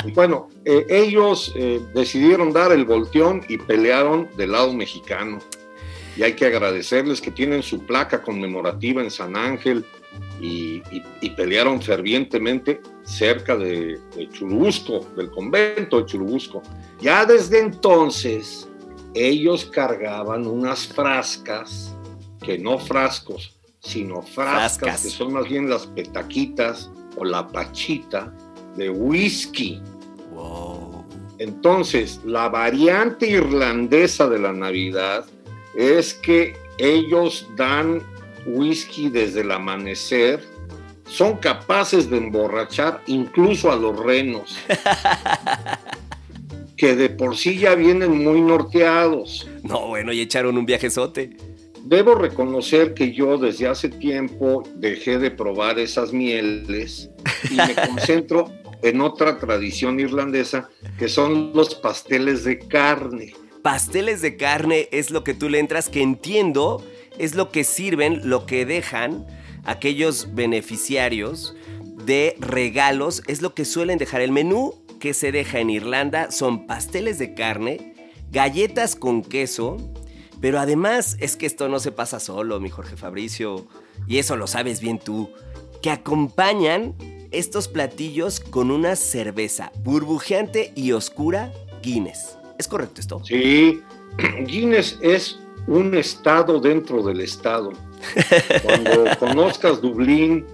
Y 0.07 0.11
bueno, 0.11 0.51
eh, 0.67 0.85
ellos 0.91 1.55
eh, 1.57 1.81
decidieron 1.95 2.53
dar 2.53 2.73
el 2.73 2.85
volteón 2.85 3.43
y 3.49 3.57
pelearon 3.57 4.29
del 4.37 4.53
lado 4.53 4.75
mexicano. 4.75 5.39
Y 6.15 6.23
hay 6.23 6.35
que 6.35 6.45
agradecerles 6.45 7.23
que 7.23 7.31
tienen 7.31 7.63
su 7.63 7.87
placa 7.87 8.21
conmemorativa 8.21 9.03
en 9.03 9.11
San 9.11 9.35
Ángel 9.35 9.83
y, 10.43 10.83
y, 10.91 11.03
y 11.23 11.31
pelearon 11.31 11.81
fervientemente 11.81 12.83
cerca 13.03 13.57
de, 13.57 13.99
de 14.15 14.29
Churubusco, 14.29 15.07
del 15.17 15.31
convento 15.31 16.01
de 16.01 16.07
Churubusco. 16.07 16.63
Ya 17.01 17.25
desde 17.25 17.61
entonces 17.61 18.69
ellos 19.15 19.65
cargaban 19.67 20.47
unas 20.47 20.87
frascas, 20.87 21.95
que 22.43 22.59
no 22.59 22.79
frascos, 22.79 23.55
sino 23.81 24.23
frascas, 24.23 24.79
frascas, 24.79 25.03
que 25.03 25.11
son 25.11 25.33
más 25.33 25.49
bien 25.49 25.71
las 25.71 25.87
petaquitas 25.87 26.91
o 27.17 27.25
la 27.25 27.47
pachita 27.49 28.33
de 28.77 28.91
whisky. 28.91 29.81
Entonces, 31.39 32.21
la 32.25 32.49
variante 32.49 33.29
irlandesa 33.29 34.29
de 34.29 34.39
la 34.39 34.53
Navidad 34.53 35.27
es 35.77 36.15
que 36.15 36.57
ellos 36.79 37.47
dan 37.57 38.03
whisky 38.47 39.09
desde 39.09 39.41
el 39.41 39.51
amanecer, 39.51 40.45
son 41.07 41.37
capaces 41.37 42.09
de 42.09 42.19
emborrachar 42.19 43.03
incluso 43.07 43.71
a 43.71 43.77
los 43.77 43.99
renos, 43.99 44.57
que 46.85 46.95
de 46.95 47.09
por 47.09 47.35
sí 47.35 47.57
ya 47.57 47.75
vienen 47.75 48.23
muy 48.23 48.43
norteados. 48.43 49.49
No, 49.63 49.87
bueno, 49.87 50.13
y 50.13 50.21
echaron 50.21 50.59
un 50.59 50.67
viajezote. 50.67 51.31
Debo 51.83 52.15
reconocer 52.15 52.93
que 52.93 53.11
yo 53.11 53.39
desde 53.39 53.69
hace 53.69 53.89
tiempo 53.89 54.63
dejé 54.75 55.19
de 55.19 55.31
probar 55.31 55.79
esas 55.79 56.13
mieles 56.13 57.09
y 57.51 57.55
me 57.55 57.75
concentro 57.89 58.53
en 58.83 59.01
otra 59.01 59.39
tradición 59.39 59.99
irlandesa 59.99 60.69
que 60.99 61.09
son 61.09 61.53
los 61.55 61.75
pasteles 61.75 62.45
de 62.45 62.59
carne. 62.59 63.33
Pasteles 63.63 64.21
de 64.21 64.37
carne 64.37 64.91
es 64.93 65.11
lo 65.11 65.25
que 65.25 65.33
tú 65.33 65.49
le 65.49 65.61
entras, 65.61 65.89
que 65.89 66.03
entiendo 66.03 66.85
es 67.17 67.35
lo 67.35 67.51
que 67.51 67.65
sirven, 67.65 68.29
lo 68.29 68.45
que 68.45 68.67
dejan 68.67 69.25
aquellos 69.65 70.35
beneficiarios 70.35 71.57
de 72.05 72.37
regalos, 72.41 73.23
es 73.27 73.41
lo 73.41 73.55
que 73.55 73.65
suelen 73.65 73.97
dejar. 73.97 74.21
El 74.21 74.33
menú 74.33 74.84
que 75.05 75.13
se 75.13 75.33
deja 75.33 75.61
en 75.61 75.69
Irlanda 75.69 76.31
son 76.31 76.67
pasteles 76.67 77.19
de 77.19 77.35
carne, 77.35 77.95
galletas 78.33 78.97
con 78.97 79.21
queso, 79.21 79.77
pero 80.41 80.59
además 80.59 81.19
es 81.21 81.37
que 81.37 81.45
esto 81.45 81.69
no 81.69 81.79
se 81.79 81.93
pasa 81.93 82.19
solo, 82.21 82.59
mi 82.59 82.71
Jorge 82.71 82.97
Fabricio, 82.97 83.67
y 84.09 84.17
eso 84.17 84.35
lo 84.37 84.47
sabes 84.47 84.81
bien 84.81 84.99
tú, 84.99 85.29
que 85.83 85.91
acompañan 85.91 86.95
estos 87.33 87.69
platillos 87.69 88.41
con 88.41 88.71
una 88.71 88.97
cerveza 88.97 89.73
burbujeante 89.81 90.73
y 90.75 90.93
oscura 90.93 91.53
Guinness. 91.83 92.39
¿Es 92.59 92.67
correcto 92.67 93.03
esto? 93.03 93.23
Sí, 93.25 93.83
Guinness 94.47 94.99
es 95.03 95.39
un 95.67 95.95
estado 95.95 96.61
dentro 96.61 97.03
del 97.03 97.21
estado. 97.21 97.75
Cuando 98.63 99.05
conozcas 99.19 99.83
Dublín, 99.83 100.47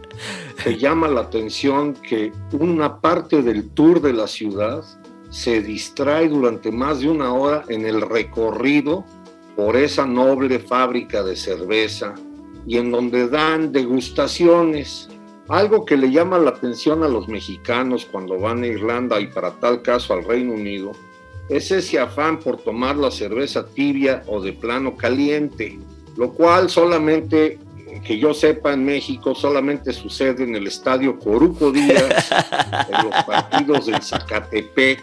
te 0.63 0.77
llama 0.77 1.09
la 1.09 1.23
atención 1.23 1.95
que 1.95 2.33
una 2.53 3.01
parte 3.01 3.43
del 3.43 3.71
tour 3.71 4.01
de 4.01 4.13
la 4.13 4.27
ciudad 4.27 4.85
se 5.31 5.63
distrae 5.63 6.29
durante 6.29 6.71
más 6.73 7.01
de 7.01 7.09
una 7.09 7.33
hora 7.33 7.65
en 7.69 7.87
el 7.87 8.03
recorrido 8.03 9.05
por 9.57 9.77
esa 9.77 10.07
noble 10.07 10.59
fábrica 10.59 11.23
de 11.23 11.37
cerveza 11.37 12.15
y 12.67 12.79
en 12.79 12.91
donde 12.91 13.29
dan 13.29 13.73
degustaciones. 13.73 15.09
Algo 15.49 15.85
que 15.85 15.97
le 15.97 16.11
llama 16.11 16.39
la 16.39 16.51
atención 16.51 17.03
a 17.03 17.09
los 17.09 17.29
mexicanos 17.29 18.07
cuando 18.11 18.39
van 18.39 18.63
a 18.63 18.67
Irlanda 18.67 19.21
y 19.21 19.27
para 19.27 19.51
tal 19.53 19.83
caso 19.83 20.15
al 20.15 20.25
Reino 20.25 20.53
Unido 20.53 20.93
es 21.51 21.73
ese 21.73 21.99
afán 21.99 22.39
por 22.39 22.59
tomar 22.59 22.97
la 22.97 23.11
cerveza 23.11 23.67
tibia 23.67 24.23
o 24.29 24.41
de 24.41 24.53
plano 24.53 24.97
caliente, 24.97 25.79
lo 26.17 26.33
cual 26.33 26.71
solamente, 26.71 27.59
que 28.05 28.19
yo 28.19 28.33
sepa 28.35 28.73
en 28.73 28.85
México, 28.85 29.35
solamente 29.35 29.93
sucede 29.93 30.45
en 30.45 30.55
el 30.55 30.67
estadio 30.67 31.19
Coruco 31.19 31.73
Díaz, 31.73 32.31
en 32.89 33.11
los 33.11 33.25
partidos 33.25 33.87
del 33.87 34.03
Zacatepec. 34.03 35.01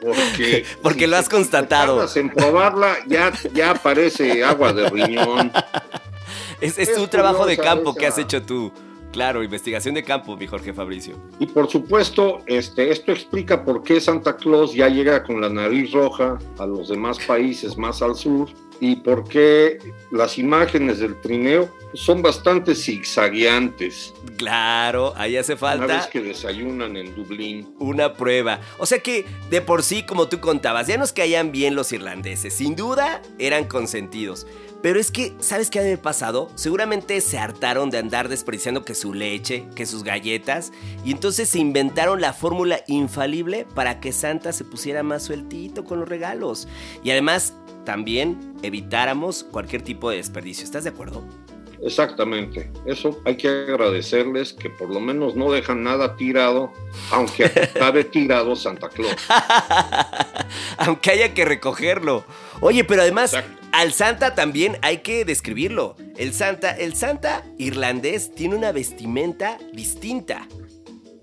Porque, 0.00 0.64
porque 0.82 1.06
lo 1.06 1.16
has 1.16 1.28
constatado. 1.28 2.06
en 2.14 2.30
probarla, 2.30 2.96
ya, 3.06 3.32
ya 3.54 3.74
parece 3.74 4.44
agua 4.44 4.72
de 4.72 4.88
riñón. 4.90 5.52
Es, 6.60 6.78
es, 6.78 6.94
tu 6.94 7.06
trabajo 7.06 7.46
de 7.46 7.56
campo 7.56 7.94
que 7.94 8.06
has 8.06 8.18
hecho 8.18 8.42
tú. 8.42 8.72
Claro, 9.12 9.42
investigación 9.42 9.94
de 9.94 10.02
campo, 10.02 10.36
mi 10.36 10.46
Jorge 10.46 10.74
Fabricio. 10.74 11.16
Y 11.38 11.46
por 11.46 11.70
supuesto, 11.70 12.42
este, 12.46 12.90
esto 12.90 13.12
explica 13.12 13.64
por 13.64 13.82
qué 13.82 13.98
Santa 13.98 14.36
Claus 14.36 14.74
ya 14.74 14.88
llega 14.88 15.22
con 15.22 15.40
la 15.40 15.48
nariz 15.48 15.92
roja 15.92 16.38
a 16.58 16.66
los 16.66 16.88
demás 16.88 17.18
países 17.26 17.78
más 17.78 18.02
al 18.02 18.14
sur 18.14 18.48
y 18.80 18.96
por 18.96 19.28
qué 19.28 19.78
las 20.10 20.38
imágenes 20.38 20.98
del 20.98 21.20
trineo 21.20 21.70
son 21.94 22.22
bastante 22.22 22.74
zigzagueantes. 22.74 24.14
Claro, 24.36 25.14
ahí 25.16 25.36
hace 25.36 25.56
falta. 25.56 25.84
Una 25.84 25.96
vez 25.96 26.06
que 26.08 26.20
desayunan 26.20 26.96
en 26.96 27.14
Dublín. 27.14 27.74
Una 27.78 28.12
prueba. 28.12 28.60
O 28.78 28.86
sea 28.86 28.98
que, 28.98 29.24
de 29.50 29.60
por 29.60 29.82
sí, 29.82 30.04
como 30.04 30.28
tú 30.28 30.40
contabas, 30.40 30.86
ya 30.86 30.98
nos 30.98 31.12
caían 31.12 31.52
bien 31.52 31.74
los 31.74 31.92
irlandeses. 31.92 32.54
Sin 32.54 32.76
duda, 32.76 33.22
eran 33.38 33.64
consentidos. 33.64 34.46
Pero 34.82 35.00
es 35.00 35.10
que, 35.10 35.34
¿sabes 35.40 35.70
qué 35.70 35.80
había 35.80 36.00
pasado? 36.00 36.50
Seguramente 36.54 37.20
se 37.20 37.38
hartaron 37.38 37.90
de 37.90 37.98
andar 37.98 38.28
despreciando 38.28 38.84
que 38.84 38.94
su 38.94 39.14
leche, 39.14 39.64
que 39.74 39.86
sus 39.86 40.04
galletas, 40.04 40.70
y 41.04 41.10
entonces 41.10 41.48
se 41.48 41.58
inventaron 41.58 42.20
la 42.20 42.32
fórmula 42.32 42.80
infalible 42.86 43.66
para 43.74 44.00
que 44.00 44.12
Santa 44.12 44.52
se 44.52 44.64
pusiera 44.64 45.02
más 45.02 45.24
sueltito 45.24 45.84
con 45.84 45.98
los 45.98 46.08
regalos. 46.08 46.68
Y 47.02 47.10
además, 47.10 47.54
también 47.86 48.54
evitáramos 48.62 49.44
cualquier 49.44 49.80
tipo 49.80 50.10
de 50.10 50.18
desperdicio. 50.18 50.64
¿Estás 50.64 50.84
de 50.84 50.90
acuerdo? 50.90 51.24
Exactamente. 51.82 52.70
Eso 52.84 53.20
hay 53.24 53.36
que 53.36 53.48
agradecerles 53.48 54.52
que 54.52 54.68
por 54.68 54.90
lo 54.90 55.00
menos 55.00 55.36
no 55.36 55.50
dejan 55.50 55.82
nada 55.82 56.16
tirado, 56.16 56.72
aunque 57.10 57.44
acabe 57.74 58.04
tirado 58.04 58.56
Santa 58.56 58.90
Claus. 58.90 59.16
aunque 60.78 61.12
haya 61.12 61.32
que 61.32 61.44
recogerlo. 61.44 62.24
Oye, 62.60 62.84
pero 62.84 63.02
además 63.02 63.34
al 63.72 63.92
Santa 63.92 64.34
también 64.34 64.78
hay 64.82 64.98
que 64.98 65.24
describirlo. 65.24 65.96
El 66.16 66.34
Santa, 66.34 66.72
el 66.72 66.94
Santa 66.94 67.44
irlandés 67.58 68.34
tiene 68.34 68.56
una 68.56 68.72
vestimenta 68.72 69.58
distinta. 69.72 70.48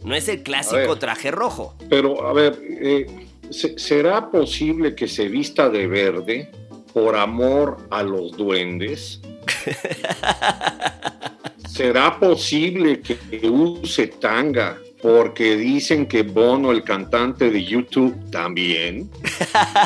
No 0.04 0.16
es 0.16 0.28
el 0.28 0.44
clásico 0.44 0.98
traje 0.98 1.32
rojo. 1.32 1.76
Pero 1.90 2.28
a 2.28 2.34
ver, 2.34 2.60
eh, 2.62 3.06
¿será 3.50 4.30
posible 4.30 4.96
que 4.96 5.08
se 5.08 5.28
vista 5.28 5.70
de 5.70 5.88
verde 5.88 6.52
por 6.94 7.16
amor 7.16 7.78
a 7.90 8.04
los 8.04 8.38
duendes? 8.38 9.20
¿Será 11.68 12.20
posible 12.20 13.02
que 13.02 13.50
use 13.50 14.08
tanga 14.08 14.78
porque 15.04 15.58
dicen 15.58 16.06
que 16.06 16.24
Bono, 16.24 16.72
el 16.72 16.84
cantante 16.84 17.52
de 17.52 17.62
YouTube, 17.62 18.16
también? 18.32 19.12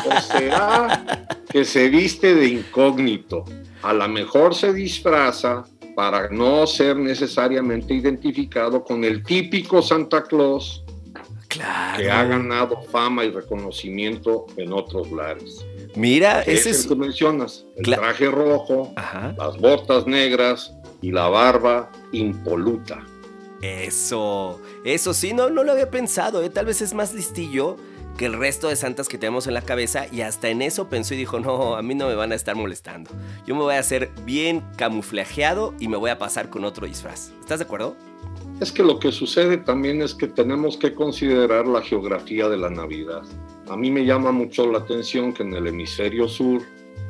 ¿O 0.06 0.20
será 0.20 1.26
que 1.50 1.64
se 1.64 1.88
viste 1.88 2.36
de 2.36 2.46
incógnito? 2.46 3.44
A 3.82 3.92
lo 3.92 4.08
mejor 4.08 4.54
se 4.54 4.72
disfraza 4.72 5.64
para 5.96 6.28
no 6.28 6.68
ser 6.68 6.96
necesariamente 6.96 7.94
identificado 7.94 8.84
con 8.84 9.02
el 9.02 9.24
típico 9.24 9.82
Santa 9.82 10.22
Claus 10.22 10.84
que 11.48 12.10
ha 12.10 12.24
ganado 12.24 12.82
fama 12.82 13.24
y 13.24 13.30
reconocimiento 13.30 14.46
en 14.56 14.72
otros 14.72 15.10
lares. 15.10 15.64
Mira, 15.94 16.42
ese 16.42 16.70
es 16.70 16.82
el 16.82 16.90
que 16.90 16.96
mencionas, 16.96 17.64
el 17.76 17.84
traje 17.84 18.26
rojo, 18.26 18.92
las 19.36 19.56
botas 19.58 20.06
negras 20.06 20.74
y 21.00 21.10
la 21.10 21.28
barba 21.28 21.90
impoluta. 22.12 23.04
Eso, 23.62 24.60
eso 24.84 25.14
sí, 25.14 25.32
no, 25.32 25.50
no 25.50 25.64
lo 25.64 25.72
había 25.72 25.90
pensado, 25.90 26.42
¿eh? 26.42 26.50
tal 26.50 26.66
vez 26.66 26.80
es 26.80 26.94
más 26.94 27.12
listillo 27.12 27.76
que 28.16 28.26
el 28.26 28.34
resto 28.34 28.68
de 28.68 28.76
santas 28.76 29.08
que 29.08 29.16
tenemos 29.16 29.46
en 29.46 29.54
la 29.54 29.62
cabeza 29.62 30.06
y 30.12 30.20
hasta 30.20 30.48
en 30.48 30.60
eso 30.60 30.88
pensó 30.88 31.14
y 31.14 31.16
dijo, 31.16 31.40
no, 31.40 31.76
a 31.76 31.82
mí 31.82 31.94
no 31.94 32.08
me 32.08 32.14
van 32.14 32.32
a 32.32 32.34
estar 32.34 32.56
molestando. 32.56 33.10
Yo 33.46 33.54
me 33.54 33.62
voy 33.62 33.74
a 33.74 33.78
hacer 33.78 34.10
bien 34.24 34.64
camuflajeado 34.76 35.74
y 35.78 35.88
me 35.88 35.96
voy 35.96 36.10
a 36.10 36.18
pasar 36.18 36.50
con 36.50 36.64
otro 36.64 36.86
disfraz. 36.86 37.30
¿Estás 37.40 37.60
de 37.60 37.64
acuerdo? 37.64 37.96
Es 38.60 38.72
que 38.72 38.82
lo 38.82 38.98
que 38.98 39.12
sucede 39.12 39.58
también 39.58 40.02
es 40.02 40.14
que 40.14 40.26
tenemos 40.26 40.76
que 40.76 40.92
considerar 40.92 41.68
la 41.68 41.80
geografía 41.80 42.48
de 42.48 42.56
la 42.56 42.68
Navidad. 42.68 43.22
A 43.68 43.76
mí 43.76 43.90
me 43.90 44.04
llama 44.04 44.32
mucho 44.32 44.66
la 44.66 44.78
atención 44.78 45.32
que 45.32 45.44
en 45.44 45.54
el 45.54 45.68
hemisferio 45.68 46.26
sur 46.28 46.62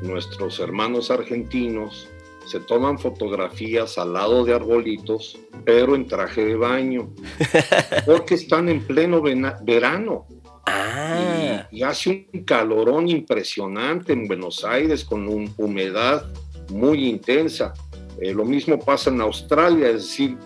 nuestros 0.03 0.61
hermanos 0.61 1.11
argentinos 1.11 2.09
se 2.45 2.61
toman 2.61 2.99
fotografías 2.99 3.99
al 3.99 4.13
lado 4.13 4.45
de 4.45 4.55
arbolitos, 4.55 5.39
pero 5.65 5.95
en 5.95 6.07
traje 6.07 6.45
de 6.45 6.57
baño, 6.57 7.11
porque 8.07 8.35
están 8.35 8.69
en 8.69 8.81
pleno 8.81 9.23
verano. 9.23 10.27
Ah. 10.67 11.67
Y, 11.71 11.83
hace 11.83 12.29
un 12.33 12.45
calorón 12.45 13.09
impresionante 13.09 14.13
en 14.13 14.27
Buenos 14.27 14.65
Aires 14.65 15.05
con 15.05 15.27
una 15.27 15.51
humedad 15.57 16.27
muy 16.71 17.09
intensa. 17.09 17.73
Eh, 18.21 18.35
lo 18.35 18.45
mismo 18.45 18.79
pasa 18.79 19.11
en 19.11 19.21
Australia, 19.21 19.89
es 19.89 20.03
decir, 20.03 20.37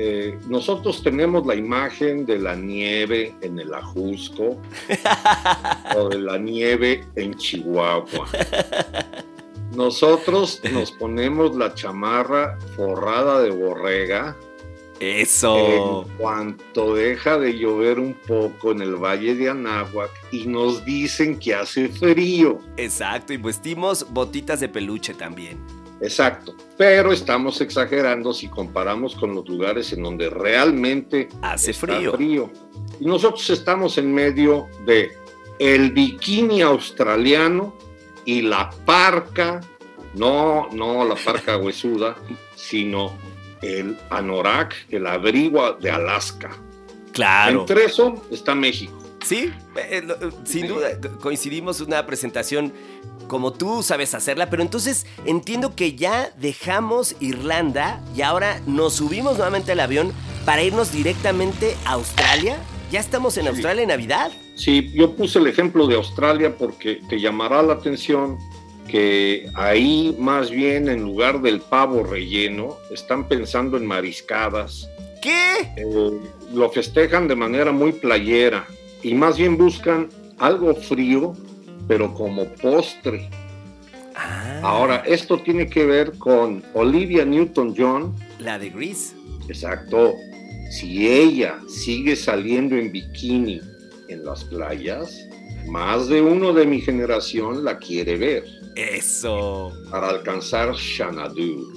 eh, 0.00 0.38
nosotros 0.46 1.02
tenemos 1.02 1.44
la 1.44 1.56
imagen 1.56 2.24
de 2.24 2.38
la 2.38 2.54
nieve 2.54 3.34
en 3.40 3.58
el 3.58 3.74
Ajusco 3.74 4.56
o 5.96 6.08
de 6.08 6.18
la 6.20 6.38
nieve 6.38 7.04
en 7.16 7.34
Chihuahua. 7.34 8.28
Nosotros 9.74 10.60
nos 10.72 10.92
ponemos 10.92 11.56
la 11.56 11.74
chamarra 11.74 12.56
forrada 12.76 13.42
de 13.42 13.50
borrega. 13.50 14.36
Eso. 15.00 16.04
En 16.06 16.16
cuanto 16.16 16.94
deja 16.94 17.36
de 17.36 17.58
llover 17.58 17.98
un 17.98 18.14
poco 18.14 18.70
en 18.70 18.82
el 18.82 18.94
valle 18.94 19.34
de 19.34 19.48
Anáhuac 19.48 20.10
y 20.30 20.46
nos 20.46 20.84
dicen 20.84 21.40
que 21.40 21.54
hace 21.54 21.88
frío. 21.88 22.60
Exacto, 22.76 23.32
y 23.32 23.36
vestimos 23.36 24.06
botitas 24.12 24.60
de 24.60 24.68
peluche 24.68 25.12
también. 25.14 25.58
Exacto, 26.00 26.54
pero 26.76 27.12
estamos 27.12 27.60
exagerando 27.60 28.32
si 28.32 28.48
comparamos 28.48 29.16
con 29.16 29.34
los 29.34 29.48
lugares 29.48 29.92
en 29.92 30.02
donde 30.02 30.30
realmente 30.30 31.28
hace 31.42 31.72
está 31.72 31.86
frío. 31.86 32.12
frío. 32.12 32.50
Y 33.00 33.06
nosotros 33.06 33.48
estamos 33.50 33.98
en 33.98 34.14
medio 34.14 34.68
de 34.86 35.10
el 35.58 35.90
bikini 35.90 36.62
australiano 36.62 37.74
y 38.24 38.42
la 38.42 38.70
parca, 38.84 39.60
no, 40.14 40.68
no 40.72 41.04
la 41.04 41.16
parca 41.16 41.56
huesuda, 41.56 42.16
sino 42.54 43.12
el 43.62 43.98
anorak, 44.10 44.74
el 44.90 45.06
abrigo 45.06 45.72
de 45.72 45.90
Alaska. 45.90 46.50
Claro. 47.12 47.60
Entre 47.60 47.86
eso 47.86 48.24
está 48.30 48.54
México. 48.54 49.07
Sí, 49.24 49.52
eh, 49.76 50.02
eh, 50.02 50.30
sin 50.44 50.68
duda, 50.68 50.88
coincidimos 51.20 51.80
una 51.80 52.06
presentación 52.06 52.72
como 53.26 53.52
tú 53.52 53.82
sabes 53.82 54.14
hacerla, 54.14 54.48
pero 54.50 54.62
entonces 54.62 55.06
entiendo 55.26 55.76
que 55.76 55.94
ya 55.94 56.32
dejamos 56.38 57.14
Irlanda 57.20 58.02
y 58.16 58.22
ahora 58.22 58.60
nos 58.66 58.94
subimos 58.94 59.36
nuevamente 59.36 59.72
al 59.72 59.80
avión 59.80 60.12
para 60.44 60.62
irnos 60.62 60.92
directamente 60.92 61.76
a 61.84 61.92
Australia. 61.92 62.58
¿Ya 62.90 63.00
estamos 63.00 63.36
en 63.36 63.48
Australia 63.48 63.82
en 63.82 63.88
Navidad? 63.88 64.32
Sí, 64.54 64.90
yo 64.94 65.14
puse 65.14 65.38
el 65.38 65.46
ejemplo 65.46 65.86
de 65.86 65.96
Australia 65.96 66.56
porque 66.56 67.02
te 67.08 67.20
llamará 67.20 67.62
la 67.62 67.74
atención 67.74 68.38
que 68.88 69.50
ahí 69.54 70.16
más 70.18 70.50
bien 70.50 70.88
en 70.88 71.02
lugar 71.02 71.42
del 71.42 71.60
pavo 71.60 72.02
relleno 72.02 72.78
están 72.90 73.28
pensando 73.28 73.76
en 73.76 73.84
mariscadas. 73.84 74.88
¿Qué? 75.20 75.74
Eh, 75.76 76.10
lo 76.54 76.70
festejan 76.70 77.28
de 77.28 77.36
manera 77.36 77.72
muy 77.72 77.92
playera 77.92 78.66
y 79.02 79.14
más 79.14 79.38
bien 79.38 79.56
buscan 79.56 80.08
algo 80.38 80.74
frío, 80.74 81.34
pero 81.86 82.12
como 82.14 82.44
postre. 82.44 83.28
Ahora, 84.62 85.04
esto 85.06 85.38
tiene 85.38 85.68
que 85.68 85.86
ver 85.86 86.18
con 86.18 86.62
Olivia 86.74 87.24
Newton-John. 87.24 88.14
La 88.40 88.58
de 88.58 88.70
Grease. 88.70 89.14
Exacto. 89.48 90.14
Si 90.70 91.08
ella 91.08 91.58
sigue 91.68 92.16
saliendo 92.16 92.76
en 92.76 92.90
bikini 92.90 93.60
en 94.08 94.24
las 94.24 94.44
playas, 94.44 95.28
más 95.66 96.08
de 96.08 96.20
uno 96.20 96.52
de 96.52 96.66
mi 96.66 96.80
generación 96.80 97.64
la 97.64 97.78
quiere 97.78 98.16
ver. 98.16 98.44
Eso. 98.74 99.72
Para 99.90 100.08
alcanzar 100.08 100.74
Xanadu. 100.76 101.72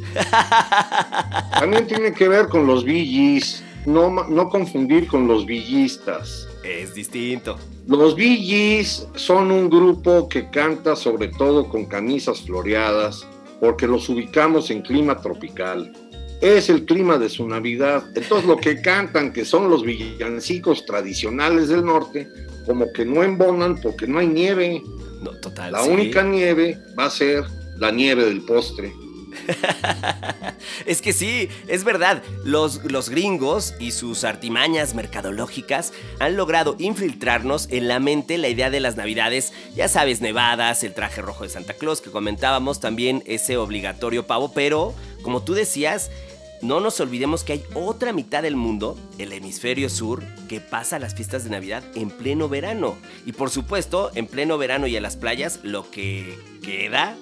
También 1.59 1.87
tiene 1.87 2.13
que 2.13 2.27
ver 2.27 2.47
con 2.47 2.67
los 2.67 2.83
Bee 2.83 3.41
no, 3.85 4.27
no 4.27 4.49
confundir 4.49 5.07
con 5.07 5.27
los 5.27 5.45
villistas. 5.45 6.47
Es 6.63 6.93
distinto. 6.93 7.57
Los 7.87 8.15
Gees 8.15 9.07
son 9.15 9.51
un 9.51 9.69
grupo 9.69 10.29
que 10.29 10.49
canta 10.49 10.95
sobre 10.95 11.29
todo 11.29 11.67
con 11.67 11.85
camisas 11.85 12.41
floreadas 12.41 13.27
porque 13.59 13.87
los 13.87 14.07
ubicamos 14.09 14.69
en 14.71 14.81
clima 14.81 15.19
tropical. 15.21 15.91
Es 16.41 16.69
el 16.69 16.85
clima 16.85 17.17
de 17.17 17.29
su 17.29 17.47
Navidad. 17.47 18.03
Entonces 18.15 18.47
lo 18.47 18.57
que 18.57 18.81
cantan, 18.81 19.31
que 19.33 19.45
son 19.45 19.69
los 19.69 19.83
villancicos 19.83 20.85
tradicionales 20.85 21.69
del 21.69 21.85
norte, 21.85 22.27
como 22.65 22.91
que 22.93 23.05
no 23.05 23.23
embonan 23.23 23.79
porque 23.79 24.07
no 24.07 24.19
hay 24.19 24.27
nieve. 24.27 24.81
No, 25.21 25.31
total. 25.39 25.73
La 25.73 25.83
sí. 25.83 25.89
única 25.89 26.23
nieve 26.23 26.77
va 26.97 27.05
a 27.05 27.09
ser 27.11 27.43
la 27.77 27.91
nieve 27.91 28.25
del 28.25 28.41
postre. 28.41 28.91
Es 30.85 31.01
que 31.01 31.13
sí, 31.13 31.49
es 31.67 31.83
verdad. 31.83 32.21
Los, 32.43 32.83
los 32.83 33.09
gringos 33.09 33.73
y 33.79 33.91
sus 33.91 34.23
artimañas 34.23 34.93
mercadológicas 34.93 35.93
han 36.19 36.35
logrado 36.35 36.75
infiltrarnos 36.79 37.67
en 37.71 37.87
la 37.87 37.99
mente 37.99 38.37
la 38.37 38.49
idea 38.49 38.69
de 38.69 38.79
las 38.79 38.95
navidades. 38.95 39.53
Ya 39.75 39.87
sabes, 39.87 40.21
nevadas, 40.21 40.83
el 40.83 40.93
traje 40.93 41.21
rojo 41.21 41.43
de 41.43 41.49
Santa 41.49 41.73
Claus 41.73 42.01
que 42.01 42.11
comentábamos, 42.11 42.79
también 42.79 43.23
ese 43.25 43.57
obligatorio 43.57 44.27
pavo. 44.27 44.51
Pero, 44.53 44.93
como 45.23 45.43
tú 45.43 45.53
decías, 45.53 46.11
no 46.61 46.79
nos 46.79 46.99
olvidemos 46.99 47.43
que 47.43 47.53
hay 47.53 47.63
otra 47.73 48.13
mitad 48.13 48.43
del 48.43 48.55
mundo, 48.55 48.97
el 49.17 49.33
hemisferio 49.33 49.89
sur, 49.89 50.23
que 50.47 50.61
pasa 50.61 50.99
las 50.99 51.15
fiestas 51.15 51.43
de 51.43 51.49
Navidad 51.49 51.83
en 51.95 52.11
pleno 52.11 52.49
verano. 52.49 52.95
Y 53.25 53.33
por 53.33 53.49
supuesto, 53.49 54.11
en 54.13 54.27
pleno 54.27 54.57
verano 54.57 54.85
y 54.87 54.95
en 54.95 55.03
las 55.03 55.15
playas, 55.15 55.59
lo 55.63 55.89
que 55.89 56.37
queda, 56.63 57.17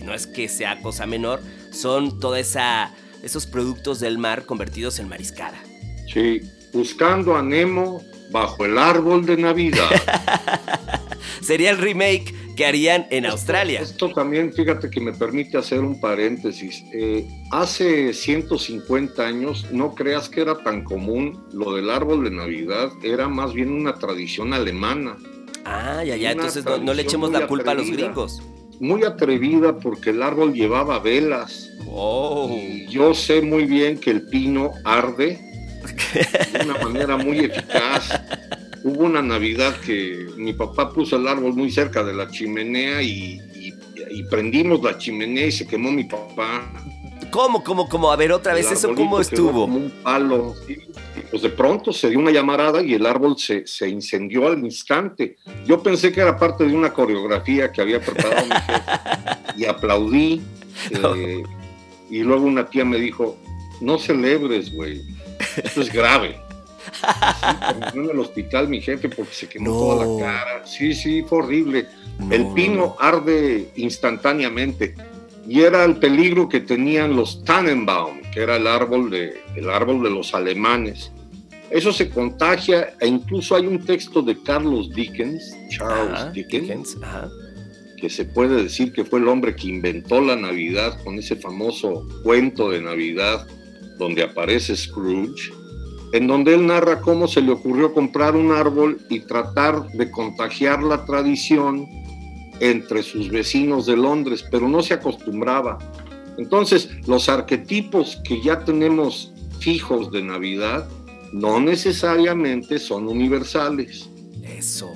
y 0.00 0.02
no 0.02 0.14
es 0.14 0.26
que 0.26 0.48
sea 0.48 0.80
cosa 0.80 1.06
menor, 1.06 1.40
son 1.70 2.18
todos 2.20 2.56
esos 3.22 3.46
productos 3.46 4.00
del 4.00 4.18
mar 4.18 4.46
convertidos 4.46 4.98
en 4.98 5.08
mariscada. 5.08 5.60
Sí, 6.12 6.40
buscando 6.72 7.36
a 7.36 7.42
Nemo 7.42 8.02
bajo 8.30 8.64
el 8.64 8.78
árbol 8.78 9.26
de 9.26 9.36
Navidad. 9.36 9.90
Sería 11.40 11.70
el 11.70 11.78
remake 11.78 12.34
que 12.56 12.66
harían 12.66 13.06
en 13.10 13.26
Australia. 13.26 13.80
Esto 13.80 14.10
también, 14.10 14.52
fíjate 14.52 14.90
que 14.90 15.00
me 15.00 15.12
permite 15.12 15.58
hacer 15.58 15.80
un 15.80 16.00
paréntesis. 16.00 16.84
Eh, 16.92 17.26
hace 17.50 18.12
150 18.12 19.22
años, 19.22 19.66
no 19.72 19.94
creas 19.94 20.28
que 20.28 20.42
era 20.42 20.62
tan 20.62 20.84
común 20.84 21.46
lo 21.52 21.74
del 21.74 21.90
árbol 21.90 22.24
de 22.24 22.30
Navidad, 22.30 22.90
era 23.02 23.28
más 23.28 23.52
bien 23.52 23.72
una 23.72 23.94
tradición 23.94 24.52
alemana. 24.52 25.16
Ah, 25.64 26.02
ya, 26.04 26.16
ya, 26.16 26.32
entonces 26.32 26.64
no, 26.64 26.78
no 26.78 26.94
le 26.94 27.02
echemos 27.02 27.30
la 27.30 27.46
culpa 27.46 27.72
a 27.72 27.74
los 27.74 27.90
gringos. 27.90 28.42
Muy 28.80 29.04
atrevida 29.04 29.78
porque 29.78 30.10
el 30.10 30.22
árbol 30.22 30.52
llevaba 30.54 30.98
velas. 30.98 31.70
Oh. 31.86 32.48
Y 32.50 32.86
yo 32.88 33.14
sé 33.14 33.42
muy 33.42 33.64
bien 33.66 33.98
que 33.98 34.10
el 34.10 34.22
pino 34.22 34.72
arde 34.84 35.38
de 36.52 36.64
una 36.64 36.78
manera 36.78 37.16
muy 37.16 37.38
eficaz. 37.40 38.08
Hubo 38.82 39.04
una 39.04 39.20
Navidad 39.22 39.76
que 39.84 40.26
mi 40.36 40.54
papá 40.54 40.90
puso 40.92 41.16
el 41.16 41.28
árbol 41.28 41.52
muy 41.54 41.70
cerca 41.70 42.02
de 42.02 42.14
la 42.14 42.30
chimenea 42.30 43.02
y, 43.02 43.38
y- 43.54 43.74
y 44.12 44.22
prendimos 44.24 44.82
la 44.82 44.96
chimenea 44.98 45.46
y 45.46 45.52
se 45.52 45.66
quemó 45.66 45.92
mi 45.92 46.04
papá. 46.04 46.72
¿Cómo, 47.30 47.62
cómo, 47.62 47.88
cómo? 47.88 48.10
A 48.12 48.16
ver, 48.16 48.32
otra 48.32 48.54
vez, 48.54 48.66
El 48.68 48.72
¿eso 48.74 48.94
cómo 48.94 49.20
estuvo? 49.20 49.62
Como 49.62 49.76
un 49.76 49.90
palo. 50.02 50.54
Y, 50.68 50.76
Pues 51.30 51.42
de 51.42 51.50
pronto 51.50 51.92
se 51.92 52.08
dio 52.10 52.18
una 52.18 52.30
llamarada 52.32 52.82
y 52.82 52.94
el 52.94 53.06
árbol 53.06 53.38
se, 53.38 53.66
se 53.66 53.88
incendió 53.88 54.48
al 54.48 54.58
instante. 54.58 55.36
Yo 55.64 55.82
pensé 55.82 56.10
que 56.12 56.20
era 56.20 56.36
parte 56.36 56.64
de 56.64 56.74
una 56.74 56.92
coreografía 56.92 57.70
que 57.70 57.80
había 57.80 58.00
preparado 58.00 58.46
mi 58.46 58.54
jefe 58.54 58.82
y 59.56 59.64
aplaudí. 59.66 60.40
eh, 60.90 61.42
y 62.10 62.18
luego 62.20 62.44
una 62.46 62.66
tía 62.68 62.84
me 62.84 62.98
dijo, 62.98 63.36
no 63.80 63.96
celebres, 63.98 64.74
güey, 64.74 65.02
esto 65.62 65.82
es 65.82 65.92
grave. 65.92 66.40
Sí, 67.92 67.98
en 67.98 68.10
el 68.10 68.18
hospital 68.18 68.68
mi 68.68 68.80
jefe 68.80 69.08
porque 69.08 69.32
se 69.32 69.48
quemó 69.48 69.66
No. 69.70 69.72
toda 69.78 70.06
la 70.06 70.24
cara. 70.24 70.66
Sí, 70.66 70.92
sí, 70.94 71.22
fue 71.22 71.38
horrible. 71.38 71.86
el 72.30 72.48
pino 72.54 72.96
arde 72.98 73.70
instantáneamente 73.76 74.94
y 75.50 75.62
era 75.62 75.84
el 75.84 75.96
peligro 75.96 76.48
que 76.48 76.60
tenían 76.60 77.16
los 77.16 77.42
Tannenbaum, 77.42 78.20
que 78.32 78.38
era 78.38 78.54
el 78.54 78.68
árbol 78.68 79.10
de, 79.10 79.42
el 79.56 79.68
árbol 79.68 80.00
de 80.04 80.10
los 80.10 80.32
alemanes. 80.32 81.10
Eso 81.70 81.92
se 81.92 82.08
contagia 82.08 82.94
e 83.00 83.08
incluso 83.08 83.56
hay 83.56 83.66
un 83.66 83.84
texto 83.84 84.22
de 84.22 84.40
Carlos 84.44 84.90
Dickens, 84.90 85.42
Charles 85.70 86.20
Ajá, 86.20 86.30
Dickens, 86.30 86.96
ajá. 87.02 87.28
que 88.00 88.08
se 88.08 88.26
puede 88.26 88.62
decir 88.62 88.92
que 88.92 89.04
fue 89.04 89.18
el 89.18 89.26
hombre 89.26 89.56
que 89.56 89.66
inventó 89.66 90.20
la 90.20 90.36
Navidad 90.36 91.02
con 91.02 91.18
ese 91.18 91.34
famoso 91.34 92.06
cuento 92.22 92.70
de 92.70 92.82
Navidad 92.82 93.44
donde 93.98 94.22
aparece 94.22 94.76
Scrooge, 94.76 95.50
en 96.12 96.28
donde 96.28 96.54
él 96.54 96.64
narra 96.64 97.00
cómo 97.00 97.26
se 97.26 97.40
le 97.40 97.50
ocurrió 97.50 97.92
comprar 97.92 98.36
un 98.36 98.52
árbol 98.52 99.00
y 99.08 99.18
tratar 99.18 99.88
de 99.88 100.12
contagiar 100.12 100.80
la 100.84 101.04
tradición 101.04 101.88
entre 102.60 103.02
sus 103.02 103.28
vecinos 103.30 103.86
de 103.86 103.96
Londres, 103.96 104.44
pero 104.50 104.68
no 104.68 104.82
se 104.82 104.94
acostumbraba. 104.94 105.78
Entonces, 106.38 106.90
los 107.06 107.28
arquetipos 107.28 108.18
que 108.24 108.40
ya 108.42 108.64
tenemos 108.64 109.32
fijos 109.58 110.10
de 110.12 110.22
Navidad 110.22 110.88
no 111.32 111.60
necesariamente 111.60 112.78
son 112.78 113.08
universales. 113.08 114.08
Eso, 114.42 114.92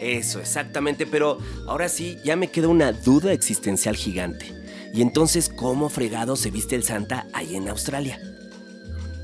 eso, 0.00 0.40
exactamente. 0.40 1.06
Pero 1.06 1.38
ahora 1.66 1.88
sí, 1.88 2.16
ya 2.24 2.36
me 2.36 2.50
queda 2.50 2.68
una 2.68 2.92
duda 2.92 3.32
existencial 3.32 3.96
gigante. 3.96 4.52
Y 4.94 5.02
entonces, 5.02 5.48
¿cómo 5.48 5.88
fregado 5.88 6.36
se 6.36 6.50
viste 6.50 6.74
el 6.74 6.82
Santa 6.82 7.26
ahí 7.32 7.56
en 7.56 7.68
Australia? 7.68 8.18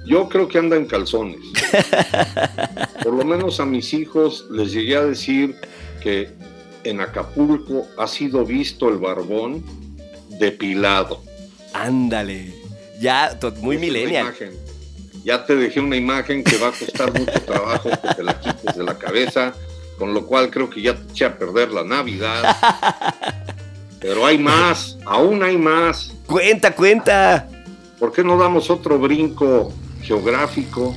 Yo 0.06 0.28
creo 0.28 0.48
que 0.48 0.58
anda 0.58 0.76
en 0.76 0.86
calzones. 0.86 1.40
Por 3.02 3.14
lo 3.14 3.24
menos 3.24 3.60
a 3.60 3.66
mis 3.66 3.94
hijos 3.94 4.46
les 4.50 4.72
llegué 4.72 4.96
a 4.96 5.04
decir 5.04 5.54
que 6.02 6.30
en 6.84 7.00
Acapulco 7.00 7.86
ha 7.98 8.06
sido 8.06 8.44
visto 8.44 8.88
el 8.88 8.98
barbón 8.98 9.64
depilado. 10.38 11.22
Ándale. 11.72 12.54
Ya, 13.00 13.38
muy 13.60 13.78
millennial. 13.78 14.26
imagen. 14.26 14.52
Ya 15.24 15.44
te 15.44 15.54
dejé 15.54 15.80
una 15.80 15.96
imagen 15.96 16.42
que 16.42 16.56
va 16.58 16.68
a 16.68 16.72
costar 16.72 17.12
mucho 17.18 17.40
trabajo 17.42 17.90
que 17.90 18.14
te 18.14 18.22
la 18.22 18.38
quites 18.38 18.76
de 18.76 18.84
la 18.84 18.98
cabeza, 18.98 19.52
con 19.98 20.14
lo 20.14 20.26
cual 20.26 20.50
creo 20.50 20.68
que 20.68 20.82
ya 20.82 20.94
te 20.94 21.10
eché 21.10 21.24
a 21.24 21.38
perder 21.38 21.70
la 21.70 21.84
Navidad. 21.84 22.56
Pero 24.00 24.26
hay 24.26 24.38
más, 24.38 24.98
aún 25.06 25.42
hay 25.42 25.56
más. 25.56 26.12
Cuenta, 26.26 26.74
cuenta. 26.74 27.48
¿Por 27.98 28.12
qué 28.12 28.24
no 28.24 28.36
damos 28.36 28.68
otro 28.68 28.98
brinco 28.98 29.72
geográfico 30.02 30.96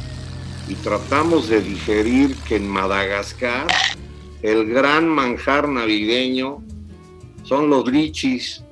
y 0.67 0.74
tratamos 0.76 1.48
de 1.48 1.62
digerir 1.62 2.36
que 2.48 2.56
en 2.56 2.67
Madagascar 2.67 3.67
el 4.45 4.67
gran 4.67 5.08
manjar 5.08 5.67
navideño 5.67 6.63
son 7.43 7.69
los 7.69 7.91
lichis? 7.91 8.63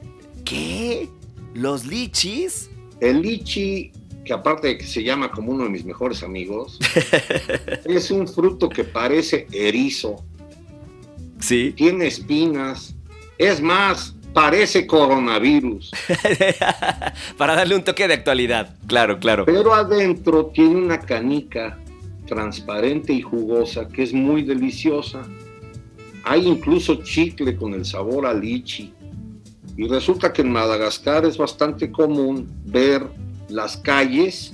¿Qué? 0.45 1.09
¿Los 1.55 1.85
lichis? 1.85 2.69
El 2.99 3.23
lichi, 3.23 3.91
que 4.23 4.33
aparte 4.33 4.67
de 4.67 4.77
que 4.77 4.85
se 4.85 5.03
llama 5.03 5.31
como 5.31 5.51
uno 5.51 5.63
de 5.63 5.71
mis 5.71 5.83
mejores 5.83 6.21
amigos, 6.21 6.79
es 7.85 8.11
un 8.11 8.27
fruto 8.27 8.69
que 8.69 8.83
parece 8.83 9.47
erizo. 9.51 10.23
Sí. 11.39 11.73
Tiene 11.75 12.05
espinas. 12.05 12.95
Es 13.39 13.59
más, 13.59 14.15
parece 14.31 14.85
coronavirus. 14.85 15.91
Para 17.37 17.55
darle 17.55 17.75
un 17.75 17.83
toque 17.83 18.07
de 18.07 18.13
actualidad. 18.13 18.77
Claro, 18.85 19.17
claro. 19.17 19.45
Pero 19.45 19.73
adentro 19.73 20.51
tiene 20.53 20.75
una 20.75 20.99
canica 20.99 21.79
transparente 22.27 23.11
y 23.11 23.21
jugosa 23.21 23.87
que 23.87 24.03
es 24.03 24.13
muy 24.13 24.43
deliciosa. 24.43 25.23
Hay 26.23 26.47
incluso 26.47 26.95
chicle 27.03 27.55
con 27.55 27.73
el 27.73 27.85
sabor 27.85 28.25
a 28.25 28.33
lichi. 28.33 28.93
Y 29.75 29.87
resulta 29.87 30.31
que 30.31 30.41
en 30.41 30.51
Madagascar 30.51 31.25
es 31.25 31.37
bastante 31.37 31.91
común 31.91 32.47
ver 32.65 33.07
las 33.49 33.77
calles 33.77 34.53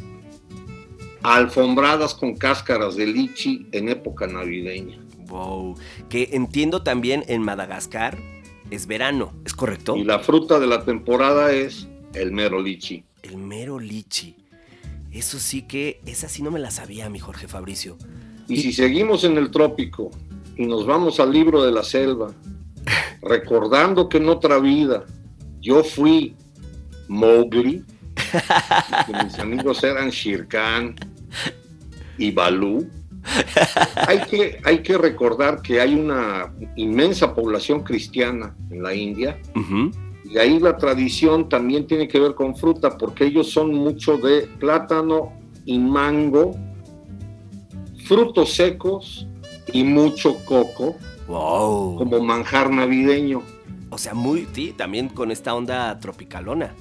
alfombradas 1.21 2.15
con 2.15 2.35
cáscaras 2.35 2.95
de 2.95 3.05
lichi 3.05 3.67
en 3.71 3.89
época 3.89 4.27
navideña. 4.27 4.97
Wow. 5.27 5.75
Que 6.09 6.29
entiendo 6.31 6.81
también 6.81 7.23
en 7.27 7.41
Madagascar 7.43 8.17
es 8.71 8.87
verano, 8.87 9.33
¿es 9.45 9.53
correcto? 9.53 9.95
Y 9.97 10.03
la 10.03 10.19
fruta 10.19 10.59
de 10.59 10.67
la 10.67 10.85
temporada 10.85 11.51
es 11.51 11.87
el 12.13 12.31
mero 12.31 12.61
lichi. 12.61 13.03
El 13.23 13.37
mero 13.37 13.79
lichi. 13.79 14.35
Eso 15.11 15.39
sí 15.39 15.63
que, 15.63 15.99
esa 16.05 16.29
sí 16.29 16.41
no 16.41 16.51
me 16.51 16.59
la 16.59 16.71
sabía, 16.71 17.09
mi 17.09 17.19
Jorge 17.19 17.47
Fabricio. 17.47 17.97
Y, 18.47 18.55
y 18.55 18.61
si 18.61 18.73
seguimos 18.73 19.23
en 19.23 19.37
el 19.37 19.51
trópico 19.51 20.11
y 20.59 20.65
nos 20.67 20.85
vamos 20.85 21.21
al 21.21 21.31
libro 21.31 21.63
de 21.63 21.71
la 21.71 21.83
selva, 21.83 22.33
recordando 23.21 24.09
que 24.09 24.17
en 24.17 24.27
otra 24.27 24.59
vida 24.59 25.05
yo 25.61 25.85
fui 25.85 26.35
Mowgli, 27.07 27.85
que 29.07 29.23
mis 29.23 29.39
amigos 29.39 29.81
eran 29.85 30.09
Shirkan 30.09 30.95
y 32.17 32.31
Balú. 32.31 32.89
Hay 34.05 34.19
que, 34.29 34.59
hay 34.65 34.83
que 34.83 34.97
recordar 34.97 35.61
que 35.61 35.79
hay 35.79 35.95
una 35.95 36.53
inmensa 36.75 37.33
población 37.33 37.81
cristiana 37.81 38.53
en 38.69 38.83
la 38.83 38.93
India. 38.93 39.39
Uh 39.55 39.59
-huh. 39.59 39.93
Y 40.25 40.37
ahí 40.39 40.59
la 40.59 40.75
tradición 40.75 41.47
también 41.47 41.87
tiene 41.87 42.05
que 42.09 42.19
ver 42.19 42.35
con 42.35 42.53
fruta, 42.53 42.97
porque 42.97 43.27
ellos 43.27 43.49
son 43.49 43.73
mucho 43.73 44.17
de 44.17 44.41
plátano 44.59 45.31
y 45.65 45.79
mango, 45.79 46.53
frutos 48.03 48.55
secos 48.55 49.25
y 49.73 49.83
mucho 49.83 50.43
coco, 50.45 50.97
wow. 51.27 51.97
como 51.97 52.19
manjar 52.19 52.69
navideño. 52.69 53.41
O 53.89 53.97
sea, 53.97 54.13
muy, 54.13 54.47
sí, 54.53 54.73
también 54.75 55.09
con 55.09 55.31
esta 55.31 55.55
onda 55.55 55.99
tropicalona. 55.99 56.73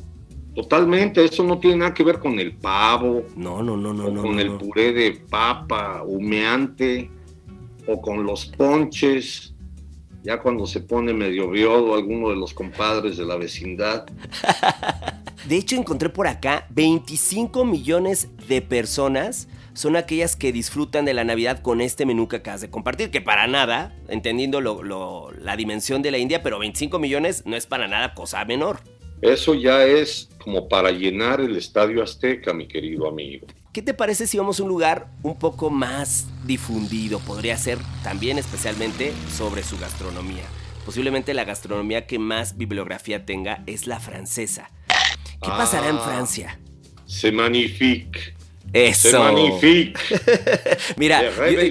Totalmente, 0.54 1.24
eso 1.24 1.44
no 1.44 1.58
tiene 1.58 1.76
nada 1.76 1.94
que 1.94 2.02
ver 2.02 2.18
con 2.18 2.38
el 2.38 2.52
pavo. 2.56 3.24
No, 3.36 3.62
no, 3.62 3.76
no, 3.76 3.92
no. 3.94 4.10
no 4.10 4.22
con 4.22 4.36
no, 4.36 4.40
el 4.40 4.48
no. 4.48 4.58
puré 4.58 4.92
de 4.92 5.12
papa 5.12 6.02
humeante 6.04 7.10
o 7.86 8.00
con 8.00 8.24
los 8.24 8.46
ponches. 8.46 9.54
Ya 10.24 10.40
cuando 10.40 10.66
se 10.66 10.80
pone 10.80 11.14
medio 11.14 11.48
viodo 11.48 11.94
alguno 11.94 12.30
de 12.30 12.36
los 12.36 12.52
compadres 12.52 13.16
de 13.16 13.24
la 13.24 13.36
vecindad. 13.36 14.06
De 15.48 15.56
hecho, 15.56 15.76
encontré 15.76 16.10
por 16.10 16.26
acá 16.26 16.66
25 16.70 17.64
millones 17.64 18.28
de 18.48 18.60
personas 18.60 19.48
son 19.78 19.94
aquellas 19.94 20.34
que 20.34 20.50
disfrutan 20.50 21.04
de 21.04 21.14
la 21.14 21.22
Navidad 21.22 21.62
con 21.62 21.80
este 21.80 22.04
menú 22.04 22.26
que 22.26 22.36
acabas 22.36 22.60
de 22.60 22.68
compartir, 22.68 23.12
que 23.12 23.20
para 23.20 23.46
nada, 23.46 23.94
entendiendo 24.08 24.60
lo, 24.60 24.82
lo, 24.82 25.30
la 25.30 25.56
dimensión 25.56 26.02
de 26.02 26.10
la 26.10 26.18
India, 26.18 26.42
pero 26.42 26.58
25 26.58 26.98
millones 26.98 27.44
no 27.46 27.54
es 27.54 27.66
para 27.66 27.86
nada 27.86 28.12
cosa 28.12 28.44
menor. 28.44 28.80
Eso 29.22 29.54
ya 29.54 29.84
es 29.84 30.30
como 30.42 30.68
para 30.68 30.90
llenar 30.90 31.40
el 31.40 31.56
Estadio 31.56 32.02
Azteca, 32.02 32.52
mi 32.52 32.66
querido 32.66 33.06
amigo. 33.06 33.46
¿Qué 33.72 33.80
te 33.80 33.94
parece 33.94 34.26
si 34.26 34.36
vamos 34.36 34.58
a 34.58 34.64
un 34.64 34.68
lugar 34.68 35.12
un 35.22 35.38
poco 35.38 35.70
más 35.70 36.26
difundido? 36.44 37.20
Podría 37.20 37.56
ser 37.56 37.78
también 38.02 38.36
especialmente 38.36 39.12
sobre 39.30 39.62
su 39.62 39.78
gastronomía. 39.78 40.42
Posiblemente 40.84 41.34
la 41.34 41.44
gastronomía 41.44 42.04
que 42.04 42.18
más 42.18 42.56
bibliografía 42.56 43.24
tenga 43.24 43.62
es 43.66 43.86
la 43.86 44.00
francesa. 44.00 44.72
¿Qué 44.88 45.50
ah, 45.52 45.56
pasará 45.56 45.88
en 45.88 46.00
Francia? 46.00 46.58
Se 47.06 47.30
magnifique. 47.30 48.37
Eso. 48.72 49.18
Magnifique. 49.18 49.98
Mira, 50.96 51.22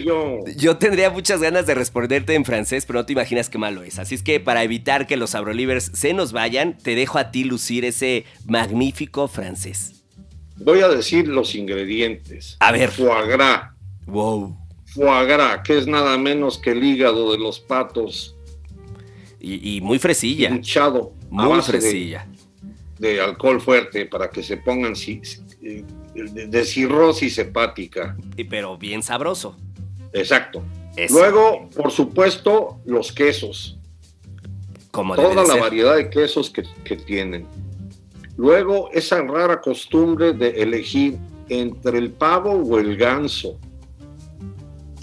yo, 0.04 0.40
yo, 0.56 0.78
tendría 0.78 1.10
muchas 1.10 1.42
ganas 1.42 1.68
de 1.68 1.76
responderte 1.76 2.34
en 2.34 2.44
francés, 2.44 2.86
pero 2.86 3.00
no 3.00 3.06
te 3.06 3.14
imaginas 3.14 3.50
qué 3.50 3.58
malo 3.58 3.84
es. 3.84 4.00
Así 4.00 4.16
es 4.16 4.24
que 4.24 4.40
para 4.40 4.64
evitar 4.64 5.06
que 5.06 5.18
los 5.18 5.36
Abrolivers 5.36 5.92
se 5.94 6.14
nos 6.14 6.32
vayan, 6.32 6.78
te 6.78 6.96
dejo 6.96 7.20
a 7.20 7.32
ti 7.32 7.44
lucir 7.44 7.86
ese 7.86 8.26
magnífico 8.46 9.28
francés. 9.28 10.04
Voy 10.58 10.82
a 10.82 10.88
decir 10.88 11.28
los 11.28 11.54
ingredientes. 11.54 12.58
A 12.60 12.72
ver. 12.72 12.90
Foie 12.90 13.28
gras. 13.28 13.72
Wow. 14.08 14.58
Foie 14.86 15.26
gras, 15.26 15.62
que 15.64 15.78
es 15.78 15.86
nada 15.86 16.18
menos 16.18 16.58
que 16.58 16.72
el 16.72 16.84
hígado 16.84 17.32
de 17.32 17.38
los 17.38 17.60
patos. 17.60 18.36
Y, 19.40 19.78
y 19.78 19.82
muy 19.82 20.00
fresilla. 20.00 20.50
Hinchado. 20.50 21.14
Muy 21.30 21.62
fresilla. 21.62 22.28
De, 22.98 23.14
de, 23.14 23.22
alcohol 23.22 23.62
fuerte 23.62 24.08
para 24.08 24.32
que 24.32 24.42
se 24.42 24.58
pongan 24.58 24.96
si, 24.96 25.22
de, 26.26 26.48
de 26.48 26.66
cirrosis 26.66 27.38
hepática. 27.38 28.18
Y, 28.36 28.44
pero 28.46 28.78
bien 28.78 29.04
sabroso. 29.04 29.56
Exacto. 30.14 30.64
Eso. 30.96 31.14
Luego, 31.20 31.70
por 31.76 31.92
supuesto, 31.92 32.80
los 32.86 33.12
quesos. 33.12 33.78
Como 34.92 35.16
Toda 35.16 35.36
la 35.36 35.46
ser. 35.46 35.62
variedad 35.62 35.96
de 35.96 36.10
quesos 36.10 36.50
que, 36.50 36.64
que 36.84 36.96
tienen. 36.96 37.46
Luego, 38.36 38.90
esa 38.92 39.22
rara 39.22 39.62
costumbre 39.62 40.34
de 40.34 40.50
elegir 40.62 41.18
entre 41.50 41.98
el 41.98 42.12
pavo 42.12 42.52
o 42.52 42.80
el 42.80 42.98
ganso, 42.98 43.60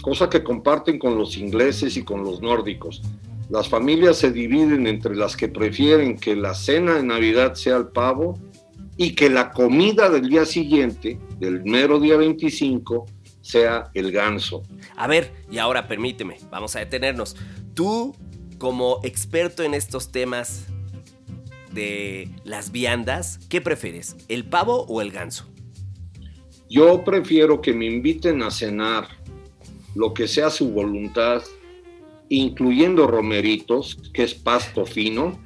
cosa 0.02 0.28
que 0.28 0.42
comparten 0.42 0.98
con 0.98 1.16
los 1.16 1.36
ingleses 1.36 1.96
y 1.96 2.02
con 2.02 2.22
los 2.24 2.42
nórdicos. 2.42 3.02
Las 3.50 3.68
familias 3.68 4.18
se 4.18 4.32
dividen 4.32 4.86
entre 4.86 5.14
las 5.14 5.36
que 5.36 5.48
prefieren 5.48 6.16
que 6.18 6.34
la 6.34 6.54
cena 6.54 6.94
de 6.94 7.02
Navidad 7.02 7.54
sea 7.54 7.76
el 7.76 7.88
pavo 7.88 8.38
y 8.96 9.14
que 9.14 9.28
la 9.28 9.50
comida 9.50 10.08
del 10.08 10.28
día 10.28 10.44
siguiente, 10.44 11.18
del 11.38 11.64
mero 11.64 11.98
día 11.98 12.16
25, 12.16 13.06
sea 13.40 13.90
el 13.94 14.10
ganso. 14.10 14.62
A 14.96 15.06
ver, 15.06 15.32
y 15.50 15.58
ahora 15.58 15.86
permíteme, 15.86 16.38
vamos 16.50 16.76
a 16.76 16.78
detenernos. 16.78 17.36
Tú, 17.74 18.16
como 18.58 19.00
experto 19.02 19.62
en 19.62 19.74
estos 19.74 20.10
temas 20.12 20.66
de 21.72 22.30
las 22.44 22.72
viandas, 22.72 23.40
¿qué 23.48 23.60
prefieres? 23.60 24.16
¿El 24.28 24.44
pavo 24.44 24.86
o 24.88 25.02
el 25.02 25.10
ganso? 25.10 25.46
Yo 26.70 27.04
prefiero 27.04 27.60
que 27.60 27.74
me 27.74 27.86
inviten 27.86 28.42
a 28.42 28.50
cenar 28.50 29.08
lo 29.94 30.14
que 30.14 30.26
sea 30.26 30.50
su 30.50 30.70
voluntad, 30.70 31.42
incluyendo 32.28 33.06
romeritos, 33.06 33.98
que 34.12 34.22
es 34.22 34.34
pasto 34.34 34.86
fino, 34.86 35.38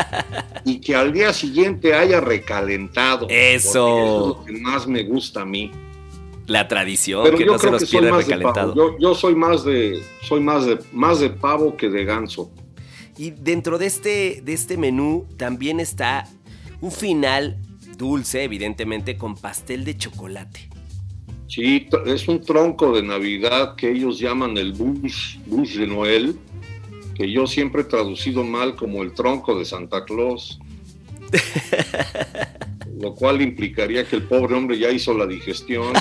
y 0.64 0.80
que 0.80 0.94
al 0.94 1.12
día 1.12 1.32
siguiente 1.32 1.94
haya 1.94 2.20
recalentado. 2.20 3.26
Eso. 3.28 3.68
Eso 3.68 4.20
es 4.20 4.38
lo 4.38 4.44
que 4.44 4.52
más 4.60 4.86
me 4.86 5.02
gusta 5.04 5.42
a 5.42 5.44
mí. 5.44 5.70
La 6.46 6.66
tradición, 6.66 7.22
Pero 7.22 7.38
que 7.38 7.44
yo 7.44 7.52
no 7.52 7.58
se 7.58 7.66
creo 7.68 7.78
que 7.78 7.86
soy 7.86 8.00
pierda 8.00 8.16
recalentado. 8.16 8.74
Yo, 8.74 8.98
yo 8.98 9.14
soy 9.14 9.34
más 9.36 9.64
de, 9.64 10.02
soy 10.22 10.40
más 10.40 10.66
de, 10.66 10.78
más 10.92 11.20
de 11.20 11.30
pavo 11.30 11.76
que 11.76 11.88
de 11.88 12.04
ganso. 12.04 12.50
Y 13.16 13.30
dentro 13.30 13.78
de 13.78 13.86
este, 13.86 14.40
de 14.42 14.52
este 14.52 14.76
menú 14.76 15.26
también 15.36 15.78
está 15.78 16.26
un 16.80 16.90
final 16.90 17.58
dulce, 17.96 18.42
evidentemente, 18.42 19.16
con 19.16 19.36
pastel 19.36 19.84
de 19.84 19.96
chocolate. 19.96 20.69
Sí, 21.50 21.88
es 22.06 22.28
un 22.28 22.40
tronco 22.40 22.94
de 22.94 23.02
Navidad 23.02 23.74
que 23.74 23.90
ellos 23.90 24.20
llaman 24.20 24.56
el 24.56 24.72
bush, 24.72 25.38
bush 25.46 25.78
de 25.78 25.88
Noel, 25.88 26.38
que 27.16 27.28
yo 27.28 27.48
siempre 27.48 27.82
he 27.82 27.84
traducido 27.84 28.44
mal 28.44 28.76
como 28.76 29.02
el 29.02 29.12
tronco 29.14 29.58
de 29.58 29.64
Santa 29.64 30.04
Claus. 30.04 30.60
Lo 33.00 33.16
cual 33.16 33.42
implicaría 33.42 34.04
que 34.04 34.14
el 34.14 34.22
pobre 34.22 34.54
hombre 34.54 34.78
ya 34.78 34.92
hizo 34.92 35.12
la 35.12 35.26
digestión 35.26 35.92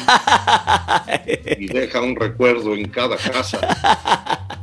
y 1.57 1.65
deja 1.73 1.99
un 2.03 2.15
recuerdo 2.15 2.75
en 2.75 2.87
cada 2.87 3.17
casa. 3.17 3.59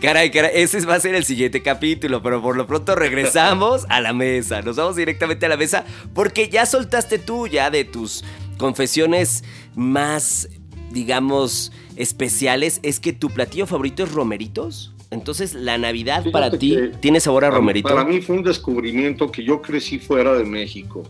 Caray, 0.00 0.30
caray, 0.30 0.50
ese 0.54 0.80
va 0.84 0.94
a 0.94 1.00
ser 1.00 1.14
el 1.14 1.24
siguiente 1.24 1.62
capítulo, 1.62 2.22
pero 2.22 2.42
por 2.42 2.56
lo 2.56 2.66
pronto 2.66 2.94
regresamos 2.94 3.84
a 3.88 4.00
la 4.00 4.12
mesa. 4.12 4.62
Nos 4.62 4.76
vamos 4.76 4.96
directamente 4.96 5.46
a 5.46 5.48
la 5.48 5.56
mesa 5.56 5.84
porque 6.14 6.48
ya 6.48 6.66
soltaste 6.66 7.18
tú 7.18 7.46
ya 7.46 7.70
de 7.70 7.84
tus 7.84 8.24
confesiones 8.58 9.44
más, 9.74 10.48
digamos, 10.92 11.72
especiales. 11.96 12.80
Es 12.82 13.00
que 13.00 13.12
tu 13.12 13.30
platillo 13.30 13.66
favorito 13.66 14.02
es 14.02 14.12
romeritos. 14.12 14.92
Entonces, 15.10 15.54
la 15.54 15.78
Navidad 15.78 16.18
Fíjate 16.18 16.32
para 16.32 16.50
ti 16.50 16.76
tiene 17.00 17.20
sabor 17.20 17.46
a 17.46 17.50
romerito. 17.50 17.88
Para 17.88 18.04
mí 18.04 18.20
fue 18.20 18.36
un 18.36 18.42
descubrimiento 18.42 19.32
que 19.32 19.42
yo 19.42 19.62
crecí 19.62 19.98
fuera 19.98 20.34
de 20.34 20.44
México 20.44 21.04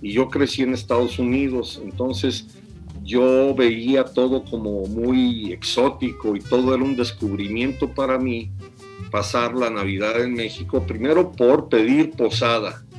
y 0.00 0.12
yo 0.12 0.28
crecí 0.28 0.62
en 0.62 0.74
Estados 0.74 1.18
Unidos, 1.18 1.80
entonces 1.82 2.46
yo 3.02 3.54
veía 3.54 4.04
todo 4.04 4.44
como 4.44 4.86
muy 4.86 5.52
exótico 5.52 6.36
y 6.36 6.40
todo 6.40 6.74
era 6.74 6.84
un 6.84 6.94
descubrimiento 6.94 7.88
para 7.88 8.18
mí 8.18 8.50
pasar 9.10 9.54
la 9.54 9.70
Navidad 9.70 10.22
en 10.22 10.34
México, 10.34 10.84
primero 10.86 11.32
por 11.32 11.68
pedir 11.68 12.12
posada. 12.12 12.84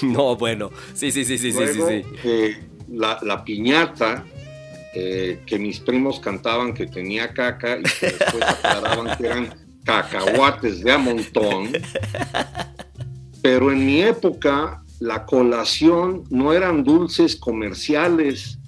No, 0.00 0.36
bueno, 0.36 0.70
sí, 0.94 1.12
sí, 1.12 1.26
sí, 1.26 1.36
sí, 1.36 1.52
sí, 1.52 1.66
sí. 1.66 1.74
sí. 1.74 2.02
Eh, 2.24 2.65
la, 2.88 3.18
la, 3.22 3.44
piñata 3.44 4.24
eh, 4.94 5.40
que 5.44 5.58
mis 5.58 5.78
primos 5.78 6.20
cantaban 6.20 6.72
que 6.72 6.86
tenía 6.86 7.34
caca 7.34 7.78
y 7.78 7.82
que 7.82 8.06
después 8.06 8.42
aclaraban 8.46 9.16
que 9.18 9.26
eran 9.26 9.54
cacahuates 9.84 10.82
de 10.82 10.92
a 10.92 10.96
montón. 10.96 11.68
Pero 13.42 13.70
en 13.70 13.84
mi 13.84 14.00
época 14.00 14.82
la 15.00 15.26
colación 15.26 16.24
no 16.30 16.54
eran 16.54 16.82
dulces 16.82 17.36
comerciales, 17.36 18.58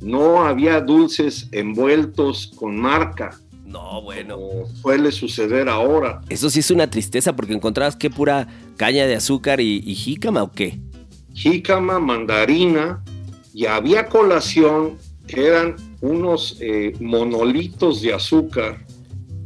no 0.00 0.44
había 0.44 0.80
dulces 0.80 1.48
envueltos 1.52 2.52
con 2.56 2.76
marca. 2.76 3.38
No, 3.64 4.02
bueno. 4.02 4.38
suele 4.82 5.12
suceder 5.12 5.68
ahora. 5.68 6.20
Eso 6.28 6.50
sí 6.50 6.60
es 6.60 6.70
una 6.72 6.90
tristeza 6.90 7.34
porque 7.34 7.54
encontrabas 7.54 7.94
que 7.94 8.10
pura 8.10 8.48
caña 8.76 9.06
de 9.06 9.14
azúcar 9.14 9.60
y, 9.60 9.82
y 9.84 9.94
jícama 9.94 10.42
o 10.42 10.50
qué. 10.52 10.80
Jícama, 11.32 12.00
mandarina 12.00 13.02
y 13.54 13.66
había 13.66 14.08
colación 14.08 14.98
que 15.26 15.46
eran 15.46 15.76
unos 16.00 16.58
eh, 16.60 16.92
monolitos 17.00 18.02
de 18.02 18.12
azúcar 18.12 18.84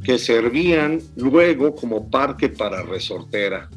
que 0.09 0.19
servían 0.19 1.03
luego 1.17 1.75
como 1.75 2.11
parque 2.11 2.49
para 2.49 2.81
resortera. 2.81 3.69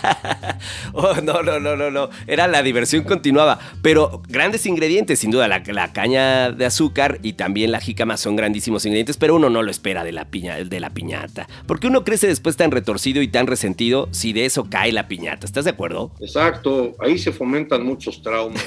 oh, 0.94 1.16
no, 1.22 1.42
no, 1.42 1.60
no, 1.60 1.76
no, 1.76 1.90
no. 1.90 2.08
Era 2.26 2.48
la 2.48 2.62
diversión 2.62 3.04
continuaba. 3.04 3.58
Pero 3.82 4.22
grandes 4.26 4.64
ingredientes, 4.64 5.18
sin 5.18 5.30
duda. 5.30 5.48
La, 5.48 5.92
caña 5.92 6.50
de 6.50 6.64
azúcar 6.64 7.18
y 7.22 7.34
también 7.34 7.72
la 7.72 7.80
jícama 7.80 8.16
son 8.16 8.36
grandísimos 8.36 8.86
ingredientes, 8.86 9.18
pero 9.18 9.36
uno 9.36 9.50
no 9.50 9.62
lo 9.62 9.70
espera 9.70 10.02
de 10.02 10.12
la, 10.12 10.30
piña, 10.30 10.56
de 10.64 10.80
la 10.80 10.88
piñata. 10.88 11.46
Porque 11.66 11.88
uno 11.88 12.04
crece 12.04 12.26
después 12.26 12.56
tan 12.56 12.70
retorcido 12.70 13.20
y 13.20 13.28
tan 13.28 13.46
resentido 13.46 14.08
si 14.12 14.32
de 14.32 14.46
eso 14.46 14.70
cae 14.70 14.92
la 14.92 15.08
piñata. 15.08 15.44
¿Estás 15.44 15.66
de 15.66 15.72
acuerdo? 15.72 16.12
Exacto. 16.20 16.96
Ahí 17.00 17.18
se 17.18 17.32
fomentan 17.32 17.84
muchos 17.84 18.22
traumas. 18.22 18.64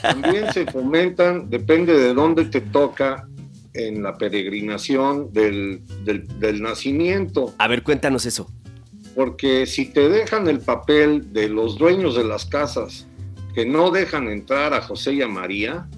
también 0.00 0.50
se 0.50 0.64
fomentan, 0.64 1.50
depende 1.50 1.92
de 1.92 2.14
dónde 2.14 2.46
te 2.46 2.62
toca 2.62 3.28
en 3.76 4.02
la 4.02 4.16
peregrinación 4.16 5.32
del, 5.32 5.82
del, 6.04 6.62
nacimiento. 6.62 7.54
A 7.58 7.68
ver, 7.68 7.82
cuéntanos 7.82 8.26
eso. 8.26 8.50
Porque 9.14 9.66
si 9.66 9.86
te 9.86 10.08
dejan 10.08 10.48
el 10.48 10.60
papel 10.60 11.32
de 11.32 11.48
los 11.48 11.78
dueños 11.78 12.16
de 12.16 12.24
las 12.24 12.44
casas 12.44 13.06
que 13.54 13.64
no 13.64 13.90
dejan 13.90 14.28
entrar 14.28 14.74
a 14.74 14.82
José 14.82 15.14
y 15.14 15.22
a 15.22 15.28
María, 15.28 15.88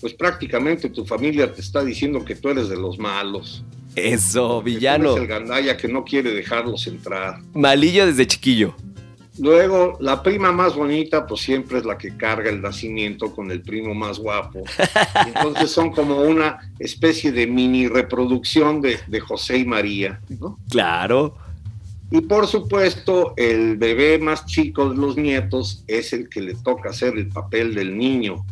pues 0.00 0.14
prácticamente 0.14 0.90
tu 0.90 1.04
familia 1.04 1.52
te 1.52 1.60
está 1.60 1.82
diciendo 1.82 2.24
que 2.24 2.34
tú 2.34 2.50
eres 2.50 2.68
de 2.68 2.76
los 2.76 2.98
malos. 2.98 3.64
Eso, 3.96 4.62
villano. 4.62 5.16
el 5.16 5.26
gandaya 5.26 5.76
que 5.76 5.88
no 5.88 6.04
quiere 6.04 6.32
dejarlos 6.32 6.86
entrar. 6.86 7.40
Malillo 7.54 8.06
desde 8.06 8.26
chiquillo. 8.26 8.76
Luego, 9.40 9.96
la 10.00 10.22
prima 10.22 10.50
más 10.52 10.74
bonita, 10.74 11.26
pues 11.26 11.42
siempre 11.42 11.78
es 11.78 11.84
la 11.84 11.96
que 11.96 12.16
carga 12.16 12.50
el 12.50 12.60
nacimiento 12.60 13.32
con 13.32 13.50
el 13.50 13.62
primo 13.62 13.94
más 13.94 14.18
guapo. 14.18 14.64
Entonces 15.26 15.70
son 15.70 15.90
como 15.92 16.22
una 16.22 16.72
especie 16.78 17.30
de 17.30 17.46
mini 17.46 17.88
reproducción 17.88 18.80
de, 18.80 18.98
José 19.20 19.58
y 19.58 19.64
María, 19.64 20.20
¿no? 20.40 20.58
Claro. 20.70 21.36
Y 22.10 22.22
por 22.22 22.46
supuesto, 22.46 23.34
el 23.36 23.76
bebé 23.76 24.18
más 24.18 24.46
chico 24.46 24.88
de 24.88 24.96
los 24.96 25.16
nietos 25.16 25.84
es 25.86 26.12
el 26.12 26.28
que 26.28 26.40
le 26.40 26.54
toca 26.54 26.90
hacer 26.90 27.16
el 27.16 27.28
papel 27.28 27.74
del 27.74 27.96
niño, 27.98 28.46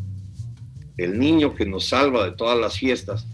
el 0.98 1.18
niño 1.18 1.54
que 1.54 1.64
nos 1.64 1.86
salva 1.86 2.24
de 2.24 2.32
todas 2.32 2.58
las 2.58 2.78
fiestas. 2.78 3.26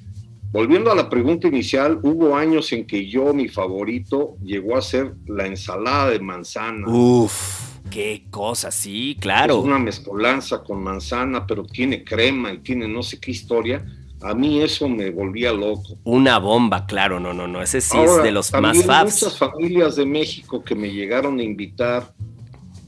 Volviendo 0.52 0.92
a 0.92 0.94
la 0.94 1.08
pregunta 1.08 1.48
inicial, 1.48 1.98
hubo 2.02 2.36
años 2.36 2.70
en 2.74 2.86
que 2.86 3.08
yo, 3.08 3.32
mi 3.32 3.48
favorito, 3.48 4.36
llegó 4.44 4.76
a 4.76 4.82
ser 4.82 5.14
la 5.26 5.46
ensalada 5.46 6.10
de 6.10 6.20
manzana. 6.20 6.86
Uf, 6.88 7.78
qué 7.88 8.26
cosa, 8.30 8.70
sí, 8.70 9.16
claro. 9.18 9.60
Es 9.60 9.64
una 9.64 9.78
mezcolanza 9.78 10.62
con 10.62 10.82
manzana, 10.82 11.46
pero 11.46 11.64
tiene 11.64 12.04
crema 12.04 12.52
y 12.52 12.58
tiene 12.58 12.86
no 12.86 13.02
sé 13.02 13.18
qué 13.18 13.30
historia. 13.30 13.82
A 14.20 14.34
mí 14.34 14.60
eso 14.60 14.90
me 14.90 15.10
volvía 15.10 15.54
loco. 15.54 15.96
Una 16.04 16.36
bomba, 16.36 16.84
claro, 16.84 17.18
no, 17.18 17.32
no, 17.32 17.48
no, 17.48 17.62
ese 17.62 17.80
sí 17.80 17.96
es 17.96 18.22
de 18.22 18.30
los 18.30 18.52
más 18.52 18.84
faves. 18.84 19.22
muchas 19.22 19.38
familias 19.38 19.96
de 19.96 20.04
México 20.04 20.62
que 20.62 20.74
me 20.74 20.92
llegaron 20.92 21.38
a 21.38 21.42
invitar, 21.42 22.12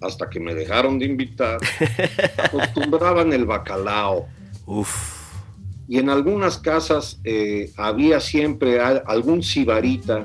hasta 0.02 0.28
que 0.28 0.38
me 0.38 0.54
dejaron 0.54 0.98
de 0.98 1.06
invitar, 1.06 1.60
acostumbraban 2.44 3.32
el 3.32 3.46
bacalao. 3.46 4.28
Uf 4.66 5.13
y 5.88 5.98
en 5.98 6.08
algunas 6.08 6.58
casas 6.58 7.20
eh, 7.24 7.70
había 7.76 8.20
siempre 8.20 8.80
algún 8.80 9.42
sibarita 9.42 10.24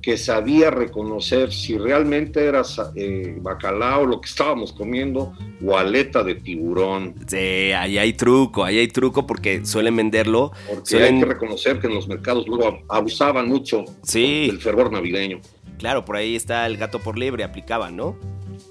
que 0.00 0.16
sabía 0.16 0.70
reconocer 0.70 1.52
si 1.52 1.76
realmente 1.76 2.44
era 2.44 2.62
eh, 2.94 3.36
bacalao 3.38 4.06
lo 4.06 4.20
que 4.20 4.28
estábamos 4.28 4.72
comiendo 4.72 5.32
o 5.64 5.76
aleta 5.76 6.22
de 6.22 6.36
tiburón. 6.36 7.14
Sí, 7.26 7.36
ahí 7.36 7.98
hay 7.98 8.12
truco, 8.14 8.64
ahí 8.64 8.78
hay 8.78 8.88
truco 8.88 9.26
porque 9.26 9.64
suelen 9.66 9.96
venderlo. 9.96 10.52
Porque 10.68 11.02
hay 11.02 11.18
que 11.18 11.24
reconocer 11.26 11.80
que 11.80 11.86
en 11.88 11.94
los 11.94 12.08
mercados 12.08 12.46
luego 12.48 12.80
abusaban 12.88 13.48
mucho 13.48 13.84
del 14.12 14.58
fervor 14.60 14.90
navideño. 14.90 15.40
Claro, 15.78 16.04
por 16.04 16.16
ahí 16.16 16.36
está 16.36 16.66
el 16.66 16.76
gato 16.76 16.98
por 16.98 17.18
liebre, 17.18 17.44
aplicaban, 17.44 17.96
¿no? 17.96 18.16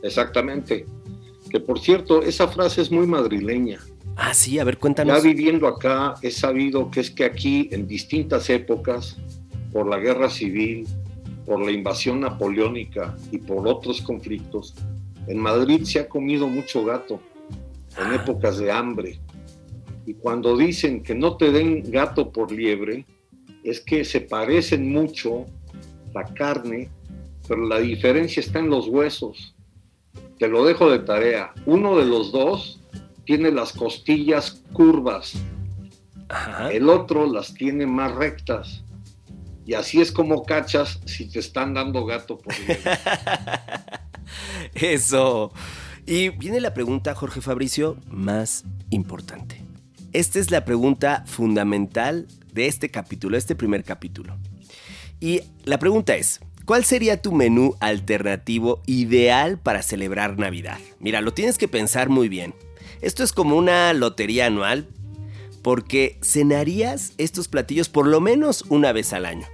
Exactamente. 0.04 0.86
Que 1.50 1.60
por 1.60 1.80
cierto, 1.80 2.22
esa 2.22 2.48
frase 2.48 2.82
es 2.82 2.92
muy 2.92 3.08
madrileña. 3.08 3.80
Ah, 4.22 4.34
sí, 4.34 4.60
a 4.60 4.66
ver, 4.66 4.78
cuéntanos. 4.78 5.24
Ya 5.24 5.30
viviendo 5.30 5.66
acá, 5.66 6.16
he 6.22 6.30
sabido 6.30 6.92
que 6.92 7.00
es 7.00 7.10
que 7.10 7.24
aquí, 7.24 7.70
en 7.72 7.88
distintas 7.88 8.50
épocas, 8.50 9.16
por 9.72 9.88
la 9.88 9.98
guerra 9.98 10.30
civil, 10.30 10.86
por 11.46 11.64
la 11.64 11.72
invasión 11.72 12.20
napoleónica 12.20 13.16
y 13.32 13.38
por 13.38 13.66
otros 13.66 14.02
conflictos, 14.02 14.76
en 15.28 15.40
Madrid 15.40 15.84
se 15.84 16.02
ha 16.02 16.10
comido 16.10 16.50
mucho 16.50 16.84
gato 16.84 17.22
en 17.98 18.08
ah. 18.08 18.16
épocas 18.16 18.58
de 18.58 18.70
hambre. 18.70 19.20
Y 20.06 20.16
cuando 20.16 20.58
dicen 20.58 21.02
que 21.02 21.16
no 21.16 21.38
te 21.38 21.52
den 21.52 21.90
gato 21.90 22.30
por 22.30 22.52
liebre, 22.52 23.06
es 23.64 23.80
que 23.80 24.04
se 24.04 24.20
parecen 24.20 24.92
mucho 24.92 25.46
la 26.14 26.26
carne, 26.26 26.90
pero 27.48 27.66
la 27.66 27.80
diferencia 27.80 28.42
está 28.42 28.60
en 28.60 28.70
los 28.70 28.90
huesos. 28.90 29.56
Te 30.38 30.50
lo 30.50 30.66
dejo 30.66 30.92
de 30.92 31.00
tarea. 31.00 31.54
Uno 31.66 31.98
de 31.98 32.06
los 32.06 32.34
dos 32.34 32.79
tiene 33.30 33.52
las 33.52 33.74
costillas 33.74 34.64
curvas, 34.74 35.34
el 36.72 36.90
otro 36.90 37.32
las 37.32 37.54
tiene 37.54 37.86
más 37.86 38.16
rectas. 38.16 38.84
Y 39.68 39.76
así 39.76 40.02
es 40.02 40.12
como 40.12 40.46
cachas 40.46 41.00
si 41.06 41.30
te 41.30 41.38
están 41.38 41.76
dando 41.76 42.06
gato 42.06 42.40
por 42.40 42.56
Eso. 44.74 45.54
Y 46.08 46.30
viene 46.30 46.60
la 46.60 46.74
pregunta, 46.74 47.14
Jorge 47.14 47.40
Fabricio, 47.40 47.98
más 48.08 48.64
importante. 48.90 49.62
Esta 50.12 50.40
es 50.40 50.50
la 50.50 50.66
pregunta 50.66 51.24
fundamental 51.28 52.28
de 52.52 52.66
este 52.66 52.90
capítulo, 52.90 53.38
este 53.38 53.56
primer 53.56 53.84
capítulo. 53.84 54.40
Y 55.20 55.42
la 55.66 55.78
pregunta 55.78 56.16
es, 56.16 56.40
¿cuál 56.66 56.84
sería 56.84 57.22
tu 57.22 57.32
menú 57.32 57.76
alternativo 57.80 58.82
ideal 58.88 59.60
para 59.60 59.84
celebrar 59.84 60.40
Navidad? 60.40 60.80
Mira, 61.00 61.22
lo 61.22 61.32
tienes 61.32 61.60
que 61.60 61.68
pensar 61.68 62.10
muy 62.10 62.28
bien. 62.28 62.56
Esto 63.02 63.24
es 63.24 63.32
como 63.32 63.56
una 63.56 63.94
lotería 63.94 64.48
anual 64.48 64.88
porque 65.62 66.18
cenarías 66.22 67.14
estos 67.18 67.48
platillos 67.48 67.90
por 67.90 68.08
lo 68.08 68.20
menos 68.20 68.66
una 68.70 68.92
vez 68.92 69.14
al 69.14 69.26
año, 69.26 69.48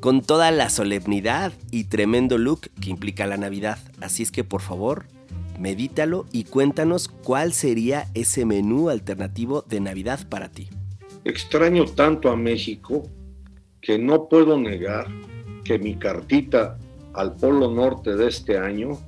con 0.00 0.22
toda 0.22 0.50
la 0.50 0.70
solemnidad 0.70 1.52
y 1.70 1.84
tremendo 1.84 2.38
look 2.38 2.70
que 2.80 2.90
implica 2.90 3.26
la 3.26 3.36
Navidad. 3.36 3.78
Así 4.00 4.22
es 4.22 4.30
que 4.30 4.44
por 4.44 4.60
favor, 4.60 5.06
medítalo 5.58 6.26
y 6.32 6.44
cuéntanos 6.44 7.08
cuál 7.08 7.52
sería 7.52 8.08
ese 8.14 8.44
menú 8.44 8.88
alternativo 8.88 9.62
de 9.62 9.80
Navidad 9.80 10.28
para 10.28 10.48
ti. 10.48 10.68
Extraño 11.24 11.84
tanto 11.86 12.30
a 12.30 12.36
México 12.36 13.08
que 13.80 13.98
no 13.98 14.28
puedo 14.28 14.58
negar 14.58 15.06
que 15.64 15.78
mi 15.78 15.96
cartita 15.96 16.78
al 17.14 17.34
Polo 17.34 17.70
Norte 17.70 18.16
de 18.16 18.28
este 18.28 18.58
año 18.58 18.98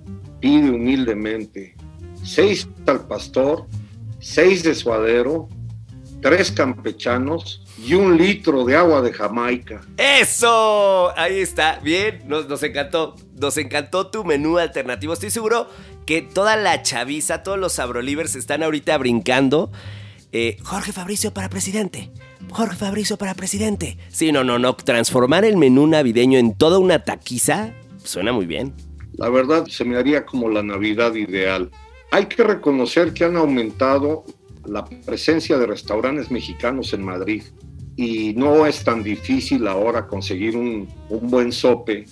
pide 0.41 0.71
humildemente 0.71 1.75
seis 2.23 2.69
al 2.87 3.07
pastor 3.07 3.67
seis 4.25 4.63
de 4.63 4.75
suadero, 4.75 5.49
tres 6.23 6.51
campechanos 6.51 7.63
y 7.77 7.93
un 7.93 8.17
litro 8.17 8.65
de 8.65 8.75
agua 8.75 9.03
de 9.03 9.13
Jamaica. 9.13 9.83
¡Eso! 9.99 11.13
Ahí 11.17 11.41
está, 11.41 11.79
bien, 11.81 12.23
nos, 12.27 12.63
encantó, 12.63 13.17
nos 13.39 13.59
encantó 13.59 14.07
tu 14.07 14.25
menú 14.25 14.57
alternativo. 14.59 15.13
Estoy 15.13 15.31
seguro 15.31 15.69
que 16.07 16.23
toda 16.23 16.57
la 16.57 16.83
chaviza, 16.83 17.43
todos 17.43 17.59
los 17.59 17.75
sabrolivers 17.75 18.35
están 18.35 18.63
ahorita 18.63 18.97
brincando. 18.97 19.71
Eh, 20.33 20.57
Jorge 20.63 20.93
Fabricio 20.93 21.35
para 21.35 21.51
presidente. 21.51 22.11
Jorge 22.51 22.77
Fabricio 22.77 23.19
para 23.19 23.35
presidente. 23.35 23.99
Sí, 24.09 24.33
no, 24.33 24.43
no, 24.43 24.59
no. 24.59 24.75
Transformar 24.75 25.45
el 25.45 25.59
menú 25.59 25.87
navideño 25.87 26.39
en 26.39 26.55
toda 26.55 26.79
una 26.79 27.05
taquiza 27.05 27.75
suena 28.03 28.33
muy 28.33 28.47
bien. 28.47 28.75
La 29.17 29.29
verdad, 29.29 29.67
se 29.67 29.85
me 29.85 29.97
haría 29.97 30.25
como 30.25 30.49
la 30.49 30.63
Navidad 30.63 31.15
ideal. 31.15 31.71
Hay 32.15 32.27
que 32.27 32.45
reconocer 32.45 33.13
que 33.13 33.25
han 33.25 33.37
aumentado 33.37 34.25
la 34.65 34.85
presencia 34.85 35.59
de 35.59 35.67
restaurantes 35.67 36.31
mexicanos 36.31 36.93
en 36.93 37.03
Madrid 37.03 37.43
y 37.97 38.35
no 38.35 38.67
es 38.67 38.85
tan 38.85 39.03
difícil 39.03 39.67
ahora 39.67 40.07
conseguir 40.07 40.57
un, 40.57 40.89
buen 41.09 41.51
sope 41.51 42.05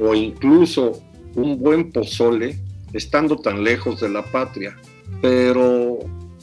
o 0.00 0.14
incluso 0.14 1.02
un 1.34 1.58
buen 1.58 1.92
pozole 1.92 2.58
estando 2.94 3.36
tan 3.36 3.62
lejos 3.62 4.00
de 4.00 4.08
la 4.08 4.22
patria. 4.22 4.78
Pero 5.20 5.98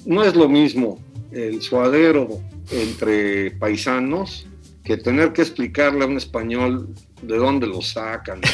no 0.06 0.24
es 0.24 0.36
lo 0.36 0.48
mismo 0.48 1.00
el 1.32 1.60
suadero 1.64 2.28
entre 2.70 3.50
paisanos 3.50 4.46
que 4.84 4.98
tener 4.98 5.34
que 5.34 5.42
explicarle 5.42 6.04
a 6.04 6.08
un 6.08 6.18
español 6.18 6.94
de 7.24 7.36
dónde 7.36 7.66
lo 7.66 7.82
sacan. 7.82 8.42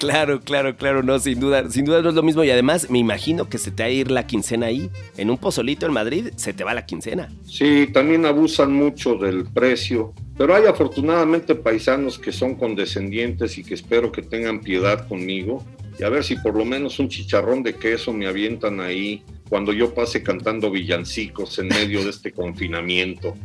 Claro, 0.00 0.40
claro, 0.40 0.78
claro, 0.78 1.02
no, 1.02 1.18
sin 1.18 1.38
duda, 1.38 1.70
sin 1.70 1.84
duda 1.84 2.00
no 2.00 2.08
es 2.08 2.14
lo 2.14 2.22
mismo. 2.22 2.42
Y 2.42 2.50
además 2.50 2.88
me 2.88 2.98
imagino 2.98 3.50
que 3.50 3.58
se 3.58 3.70
te 3.70 3.82
va 3.82 3.88
a 3.88 3.92
ir 3.92 4.10
la 4.10 4.26
quincena 4.26 4.66
ahí, 4.66 4.90
en 5.18 5.28
un 5.28 5.36
pozolito 5.36 5.84
en 5.84 5.92
Madrid 5.92 6.28
se 6.36 6.54
te 6.54 6.64
va 6.64 6.72
la 6.72 6.86
quincena. 6.86 7.28
Sí, 7.44 7.86
también 7.92 8.24
abusan 8.24 8.72
mucho 8.72 9.16
del 9.16 9.44
precio, 9.44 10.14
pero 10.38 10.54
hay 10.54 10.64
afortunadamente 10.64 11.54
paisanos 11.54 12.18
que 12.18 12.32
son 12.32 12.54
condescendientes 12.54 13.58
y 13.58 13.62
que 13.62 13.74
espero 13.74 14.10
que 14.10 14.22
tengan 14.22 14.60
piedad 14.60 15.06
conmigo. 15.06 15.62
Y 15.98 16.02
a 16.02 16.08
ver 16.08 16.24
si 16.24 16.34
por 16.36 16.56
lo 16.56 16.64
menos 16.64 16.98
un 16.98 17.10
chicharrón 17.10 17.62
de 17.62 17.74
queso 17.74 18.14
me 18.14 18.26
avientan 18.26 18.80
ahí 18.80 19.22
cuando 19.50 19.72
yo 19.72 19.92
pase 19.92 20.22
cantando 20.22 20.70
villancicos 20.70 21.58
en 21.58 21.68
medio 21.68 22.04
de 22.04 22.10
este 22.10 22.32
confinamiento. 22.32 23.36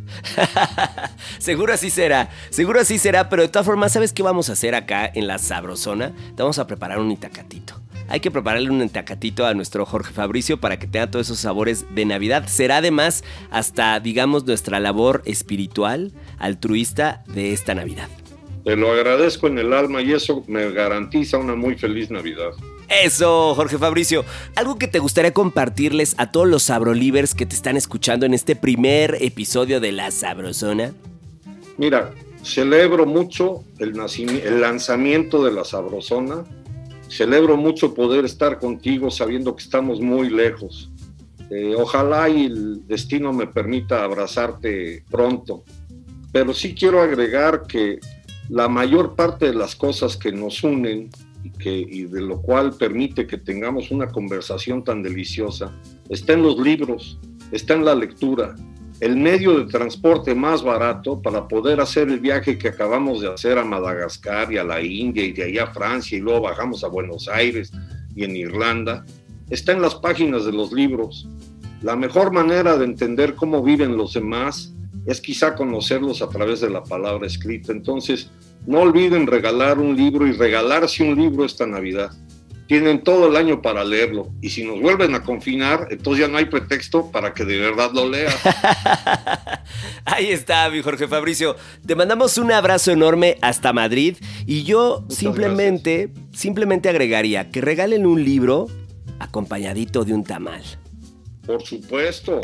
seguro 1.39 1.73
así 1.73 1.89
será, 1.89 2.29
seguro 2.51 2.79
así 2.79 2.99
será, 2.99 3.27
pero 3.27 3.41
de 3.41 3.49
todas 3.49 3.65
formas, 3.65 3.91
¿sabes 3.91 4.13
qué 4.13 4.21
vamos 4.21 4.49
a 4.49 4.53
hacer 4.53 4.75
acá 4.75 5.11
en 5.13 5.25
la 5.25 5.39
Sabrosona? 5.39 6.13
Te 6.35 6.43
vamos 6.43 6.59
a 6.59 6.67
preparar 6.67 6.99
un 6.99 7.11
itacatito. 7.11 7.81
Hay 8.07 8.19
que 8.19 8.29
prepararle 8.29 8.69
un 8.69 8.83
itacatito 8.83 9.47
a 9.47 9.55
nuestro 9.55 9.83
Jorge 9.83 10.13
Fabricio 10.13 10.59
para 10.59 10.77
que 10.77 10.85
tenga 10.85 11.09
todos 11.09 11.25
esos 11.25 11.39
sabores 11.39 11.87
de 11.95 12.05
Navidad. 12.05 12.47
Será 12.47 12.77
además 12.77 13.23
hasta, 13.49 13.99
digamos, 13.99 14.45
nuestra 14.45 14.79
labor 14.79 15.23
espiritual, 15.25 16.13
altruista 16.37 17.23
de 17.25 17.51
esta 17.51 17.73
Navidad. 17.73 18.09
Te 18.63 18.75
lo 18.75 18.91
agradezco 18.91 19.47
en 19.47 19.57
el 19.57 19.73
alma 19.73 20.03
y 20.03 20.13
eso 20.13 20.43
me 20.47 20.69
garantiza 20.71 21.39
una 21.39 21.55
muy 21.55 21.75
feliz 21.75 22.11
Navidad. 22.11 22.51
Eso, 22.89 23.55
Jorge 23.55 23.77
Fabricio. 23.77 24.25
Algo 24.55 24.77
que 24.77 24.88
te 24.88 24.99
gustaría 24.99 25.33
compartirles 25.33 26.15
a 26.17 26.31
todos 26.31 26.47
los 26.47 26.63
sabrolivers 26.63 27.33
que 27.33 27.45
te 27.45 27.55
están 27.55 27.77
escuchando 27.77 28.25
en 28.25 28.33
este 28.33 28.55
primer 28.55 29.17
episodio 29.21 29.79
de 29.79 29.91
La 29.91 30.11
Sabrosona. 30.11 30.93
Mira, 31.77 32.13
celebro 32.43 33.05
mucho 33.05 33.63
el, 33.79 33.99
el 34.43 34.61
lanzamiento 34.61 35.43
de 35.43 35.51
La 35.51 35.63
Sabrosona. 35.63 36.43
Celebro 37.09 37.57
mucho 37.57 37.93
poder 37.93 38.25
estar 38.25 38.59
contigo 38.59 39.09
sabiendo 39.11 39.55
que 39.55 39.63
estamos 39.63 39.99
muy 39.99 40.29
lejos. 40.29 40.91
Eh, 41.49 41.75
ojalá 41.77 42.27
el 42.27 42.86
destino 42.88 43.31
me 43.33 43.47
permita 43.47 44.03
abrazarte 44.03 45.03
pronto. 45.09 45.63
Pero 46.31 46.53
sí 46.53 46.75
quiero 46.75 47.01
agregar 47.01 47.63
que 47.67 47.99
la 48.49 48.67
mayor 48.67 49.15
parte 49.15 49.47
de 49.47 49.53
las 49.53 49.75
cosas 49.75 50.17
que 50.17 50.31
nos 50.31 50.63
unen 50.63 51.09
y, 51.63 52.03
de 52.05 52.21
lo 52.21 52.41
cual 52.41 52.73
permite 52.73 53.27
que 53.27 53.37
tengamos 53.37 53.91
una 53.91 54.07
conversación 54.07 54.83
tan 54.83 55.03
deliciosa, 55.03 55.73
está 56.09 56.33
en 56.33 56.43
los 56.43 56.59
libros, 56.59 57.19
está 57.51 57.73
en 57.73 57.85
la 57.85 57.95
lectura. 57.95 58.55
El 58.99 59.17
medio 59.17 59.59
de 59.59 59.71
transporte 59.71 60.33
más 60.33 60.63
barato 60.63 61.21
para 61.21 61.47
poder 61.47 61.81
hacer 61.81 62.09
el 62.09 62.19
viaje 62.19 62.57
que 62.57 62.69
acabamos 62.69 63.21
de 63.21 63.31
hacer 63.31 63.57
a 63.57 63.65
Madagascar 63.65 64.51
y 64.51 64.57
a 64.57 64.63
la 64.63 64.81
India 64.81 65.23
y 65.23 65.33
de 65.33 65.43
allá 65.43 65.63
a 65.65 65.73
Francia 65.73 66.17
y 66.17 66.21
luego 66.21 66.41
bajamos 66.41 66.83
a 66.83 66.87
Buenos 66.87 67.27
Aires 67.27 67.71
y 68.15 68.23
en 68.23 68.35
Irlanda, 68.35 69.05
está 69.49 69.73
en 69.73 69.81
las 69.81 69.95
páginas 69.95 70.45
de 70.45 70.53
los 70.53 70.71
libros. 70.71 71.27
La 71.81 71.95
mejor 71.95 72.31
manera 72.31 72.77
de 72.77 72.85
entender 72.85 73.35
cómo 73.35 73.61
viven 73.61 73.97
los 73.97 74.13
demás 74.13 74.73
es 75.05 75.21
quizá 75.21 75.55
conocerlos 75.55 76.21
a 76.21 76.29
través 76.29 76.61
de 76.61 76.69
la 76.69 76.83
palabra 76.83 77.27
escrita. 77.27 77.71
Entonces, 77.71 78.31
no 78.68 78.80
olviden 78.80 79.28
regalar 79.28 79.80
un 79.80 79.95
libro 79.95 80.26
y 80.26 80.32
regalarse 80.32 81.03
un 81.03 81.16
libro 81.16 81.45
esta 81.45 81.66
Navidad. 81.66 82.11
Tienen 82.68 83.03
todo 83.03 83.28
el 83.28 83.36
año 83.36 83.61
para 83.61 83.84
leerlo. 83.84 84.30
Y 84.41 84.49
si 84.49 84.63
nos 84.63 84.82
vuelven 84.82 85.13
a 85.13 85.22
confinar, 85.22 85.88
entonces 85.91 86.26
ya 86.26 86.32
no 86.32 86.39
hay 86.39 86.45
pretexto 86.45 87.11
para 87.11 87.34
que 87.34 87.45
de 87.45 87.59
verdad 87.59 87.91
lo 87.93 88.09
leas. 88.09 88.36
Ahí 90.05 90.32
está, 90.32 90.68
mi 90.72 90.82
Jorge 90.82 91.07
Fabricio. 91.07 91.55
Te 91.86 91.95
mandamos 91.95 92.39
un 92.39 92.51
abrazo 92.51 92.91
enorme 92.91 93.38
hasta 93.41 93.72
Madrid. 93.72 94.18
Y 94.47 94.63
yo 94.63 95.05
simplemente, 95.09 96.09
simplemente 96.34 96.89
agregaría 96.89 97.51
que 97.51 97.61
regalen 97.61 98.07
un 98.07 98.24
libro 98.24 98.68
acompañadito 99.20 100.03
de 100.03 100.13
un 100.16 100.24
tamal. 100.24 100.63
Por 101.45 101.63
supuesto. 101.63 102.41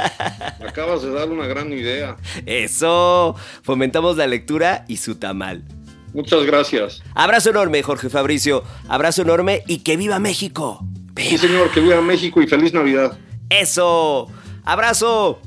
Acabas 0.66 1.02
de 1.02 1.10
dar 1.10 1.30
una 1.30 1.46
gran 1.46 1.72
idea. 1.72 2.16
Eso. 2.46 3.36
Fomentamos 3.62 4.16
la 4.16 4.26
lectura 4.26 4.84
y 4.88 4.98
su 4.98 5.16
tamal. 5.16 5.64
Muchas 6.12 6.44
gracias. 6.44 7.02
Abrazo 7.14 7.50
enorme, 7.50 7.82
Jorge 7.82 8.08
Fabricio. 8.08 8.62
Abrazo 8.88 9.22
enorme 9.22 9.64
y 9.66 9.78
que 9.78 9.96
viva 9.96 10.18
México. 10.18 10.86
Sí, 11.16 11.38
señor, 11.38 11.70
que 11.70 11.80
viva 11.80 12.00
México 12.00 12.40
y 12.42 12.46
feliz 12.46 12.72
Navidad. 12.72 13.18
Eso. 13.48 14.28
Abrazo. 14.64 15.40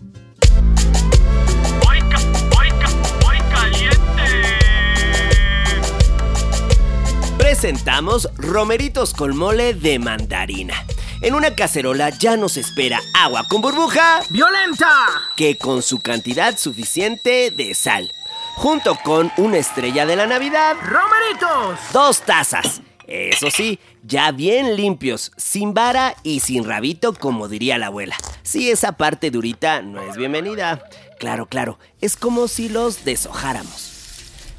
Presentamos 7.37 8.29
romeritos 8.37 9.13
con 9.13 9.37
mole 9.37 9.73
de 9.73 9.99
mandarina. 9.99 10.85
En 11.21 11.33
una 11.33 11.55
cacerola 11.55 12.09
ya 12.09 12.37
nos 12.37 12.57
espera 12.57 13.01
agua 13.15 13.47
con 13.49 13.59
burbuja 13.59 14.21
violenta, 14.29 14.87
que 15.35 15.57
con 15.57 15.81
su 15.81 15.99
cantidad 15.99 16.55
suficiente 16.57 17.49
de 17.49 17.73
sal, 17.73 18.13
junto 18.55 18.95
con 19.03 19.31
una 19.37 19.57
estrella 19.57 20.05
de 20.05 20.15
la 20.15 20.27
Navidad, 20.27 20.75
romeritos, 20.83 21.79
dos 21.91 22.21
tazas. 22.21 22.81
Eso 23.07 23.49
sí, 23.49 23.79
ya 24.03 24.31
bien 24.31 24.75
limpios, 24.75 25.31
sin 25.37 25.73
vara 25.73 26.15
y 26.21 26.41
sin 26.41 26.65
rabito, 26.65 27.13
como 27.13 27.47
diría 27.47 27.79
la 27.79 27.87
abuela. 27.87 28.15
Si 28.43 28.69
esa 28.69 28.91
parte 28.91 29.31
durita 29.31 29.81
no 29.81 30.01
es 30.03 30.17
bienvenida. 30.17 30.83
Claro, 31.17 31.47
claro, 31.47 31.79
es 31.99 32.15
como 32.15 32.47
si 32.47 32.69
los 32.69 33.05
deshojáramos. 33.05 33.93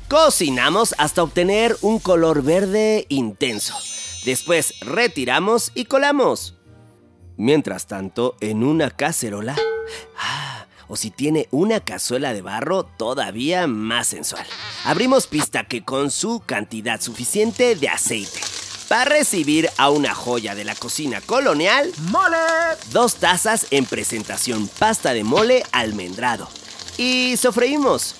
Cocinamos 0.08 0.94
hasta 0.98 1.22
obtener 1.22 1.76
un 1.82 2.00
color 2.00 2.42
verde 2.42 3.06
intenso. 3.10 3.76
Después 4.28 4.74
retiramos 4.80 5.72
y 5.74 5.86
colamos. 5.86 6.54
Mientras 7.38 7.86
tanto, 7.86 8.36
en 8.42 8.62
una 8.62 8.90
cacerola... 8.90 9.56
Ah, 10.18 10.66
o 10.86 10.96
si 10.96 11.10
tiene 11.10 11.48
una 11.50 11.80
cazuela 11.80 12.34
de 12.34 12.42
barro, 12.42 12.84
todavía 12.84 13.66
más 13.66 14.08
sensual. 14.08 14.46
Abrimos 14.84 15.28
pista 15.28 15.64
que 15.64 15.82
con 15.82 16.10
su 16.10 16.42
cantidad 16.44 17.00
suficiente 17.00 17.74
de 17.74 17.88
aceite. 17.88 18.38
Para 18.90 19.06
recibir 19.06 19.70
a 19.78 19.88
una 19.88 20.14
joya 20.14 20.54
de 20.54 20.64
la 20.64 20.74
cocina 20.74 21.22
colonial, 21.22 21.90
¡Mole! 22.10 22.36
Dos 22.90 23.14
tazas 23.14 23.68
en 23.70 23.86
presentación 23.86 24.68
pasta 24.68 25.14
de 25.14 25.24
mole 25.24 25.62
almendrado. 25.72 26.50
Y 26.98 27.38
sofreímos. 27.38 28.14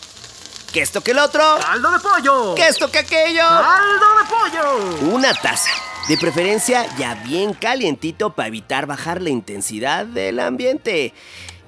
¿Qué 0.73 0.81
esto 0.81 1.03
que 1.03 1.11
el 1.11 1.19
otro? 1.19 1.43
¡Caldo 1.61 1.91
de 1.91 1.99
pollo! 1.99 2.55
¿Qué 2.55 2.67
esto 2.67 2.91
que 2.91 3.01
aquello? 3.01 3.43
¡Caldo 3.47 4.07
de 4.17 4.25
pollo! 4.31 5.15
Una 5.15 5.35
taza 5.35 5.71
de 6.09 6.17
preferencia 6.17 6.87
ya 6.97 7.15
bien 7.17 7.53
calientito 7.53 8.35
para 8.35 8.49
evitar 8.49 8.87
bajar 8.87 9.21
la 9.21 9.29
intensidad 9.29 10.07
del 10.07 10.41
ambiente. 10.41 11.13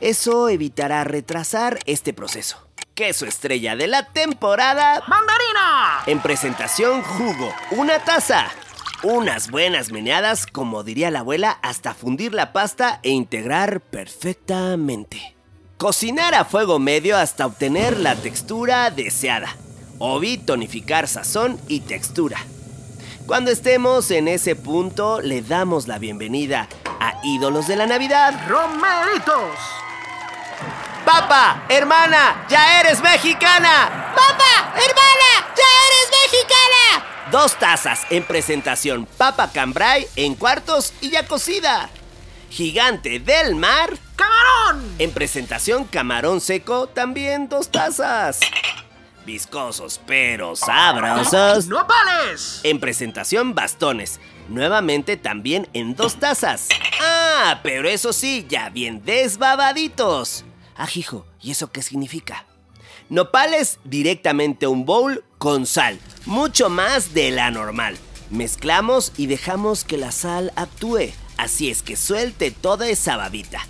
Eso 0.00 0.48
evitará 0.48 1.04
retrasar 1.04 1.78
este 1.84 2.14
proceso. 2.14 2.66
Queso 2.94 3.26
estrella 3.26 3.76
de 3.76 3.86
la 3.86 4.06
temporada. 4.12 5.02
¡Mandarina! 5.06 6.02
En 6.06 6.20
presentación, 6.20 7.02
jugo. 7.02 7.52
Una 7.72 7.98
taza. 7.98 8.46
Unas 9.02 9.50
buenas 9.50 9.92
meneadas, 9.92 10.46
como 10.46 10.84
diría 10.84 11.10
la 11.10 11.20
abuela, 11.20 11.58
hasta 11.62 11.94
fundir 11.94 12.32
la 12.32 12.52
pasta 12.54 13.00
e 13.02 13.10
integrar 13.10 13.80
perfectamente. 13.80 15.34
Cocinar 15.76 16.34
a 16.34 16.44
fuego 16.46 16.78
medio 16.78 17.16
hasta 17.16 17.46
obtener 17.46 17.98
la 17.98 18.16
textura 18.16 18.90
deseada. 18.90 19.54
O 19.98 20.20
tonificar 20.46 21.08
sazón 21.08 21.60
y 21.68 21.80
textura. 21.80 22.38
Cuando 23.30 23.52
estemos 23.52 24.10
en 24.10 24.26
ese 24.26 24.56
punto, 24.56 25.20
le 25.20 25.40
damos 25.40 25.86
la 25.86 26.00
bienvenida 26.00 26.68
a 26.98 27.20
Ídolos 27.22 27.68
de 27.68 27.76
la 27.76 27.86
Navidad. 27.86 28.34
¡Romeritos! 28.48 29.56
¡Papa! 31.04 31.62
¡Hermana! 31.68 32.44
¡Ya 32.48 32.80
eres 32.80 33.00
mexicana! 33.00 34.12
¡Papa! 34.16 34.74
¡Hermana! 34.74 35.54
¡Ya 35.56 35.62
eres 35.86 36.10
mexicana! 36.24 37.30
Dos 37.30 37.56
tazas 37.56 38.00
en 38.10 38.24
presentación 38.24 39.06
papa 39.06 39.52
cambray 39.52 40.08
en 40.16 40.34
cuartos 40.34 40.92
y 41.00 41.10
ya 41.10 41.24
cocida. 41.24 41.88
Gigante 42.50 43.20
del 43.20 43.54
mar. 43.54 43.96
¡Camarón! 44.16 44.96
En 44.98 45.12
presentación 45.12 45.84
camarón 45.84 46.40
seco, 46.40 46.88
también 46.88 47.48
dos 47.48 47.70
tazas 47.70 48.40
viscosos 49.30 50.00
pero 50.08 50.56
sabrosos. 50.56 51.68
¡Nopales! 51.68 52.60
En 52.64 52.80
presentación, 52.80 53.54
bastones. 53.54 54.18
Nuevamente 54.48 55.16
también 55.16 55.68
en 55.72 55.94
dos 55.94 56.16
tazas. 56.16 56.68
Ah, 57.00 57.60
pero 57.62 57.88
eso 57.88 58.12
sí, 58.12 58.44
ya 58.48 58.70
bien 58.70 59.04
desbabaditos. 59.04 60.44
Ajijo, 60.74 61.26
¿y 61.40 61.52
eso 61.52 61.70
qué 61.70 61.82
significa? 61.82 62.44
Nopales 63.08 63.78
directamente 63.84 64.66
a 64.66 64.68
un 64.68 64.84
bowl 64.84 65.24
con 65.38 65.64
sal, 65.64 66.00
mucho 66.26 66.68
más 66.68 67.14
de 67.14 67.30
la 67.30 67.52
normal. 67.52 67.96
Mezclamos 68.30 69.12
y 69.16 69.26
dejamos 69.26 69.84
que 69.84 69.96
la 69.96 70.10
sal 70.10 70.52
actúe. 70.56 71.12
Así 71.36 71.70
es 71.70 71.82
que 71.82 71.96
suelte 71.96 72.50
toda 72.50 72.88
esa 72.88 73.16
babita. 73.16 73.60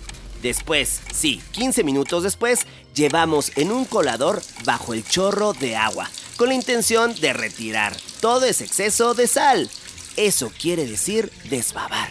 Después, 0.41 1.01
sí, 1.13 1.41
15 1.51 1.83
minutos 1.83 2.23
después, 2.23 2.65
llevamos 2.95 3.51
en 3.55 3.71
un 3.71 3.85
colador 3.85 4.41
bajo 4.65 4.93
el 4.93 5.05
chorro 5.05 5.53
de 5.53 5.75
agua, 5.75 6.09
con 6.37 6.49
la 6.49 6.55
intención 6.55 7.13
de 7.19 7.33
retirar 7.33 7.95
todo 8.21 8.45
ese 8.45 8.65
exceso 8.65 9.13
de 9.13 9.27
sal. 9.27 9.69
Eso 10.17 10.51
quiere 10.59 10.85
decir 10.85 11.31
desbabar. 11.49 12.09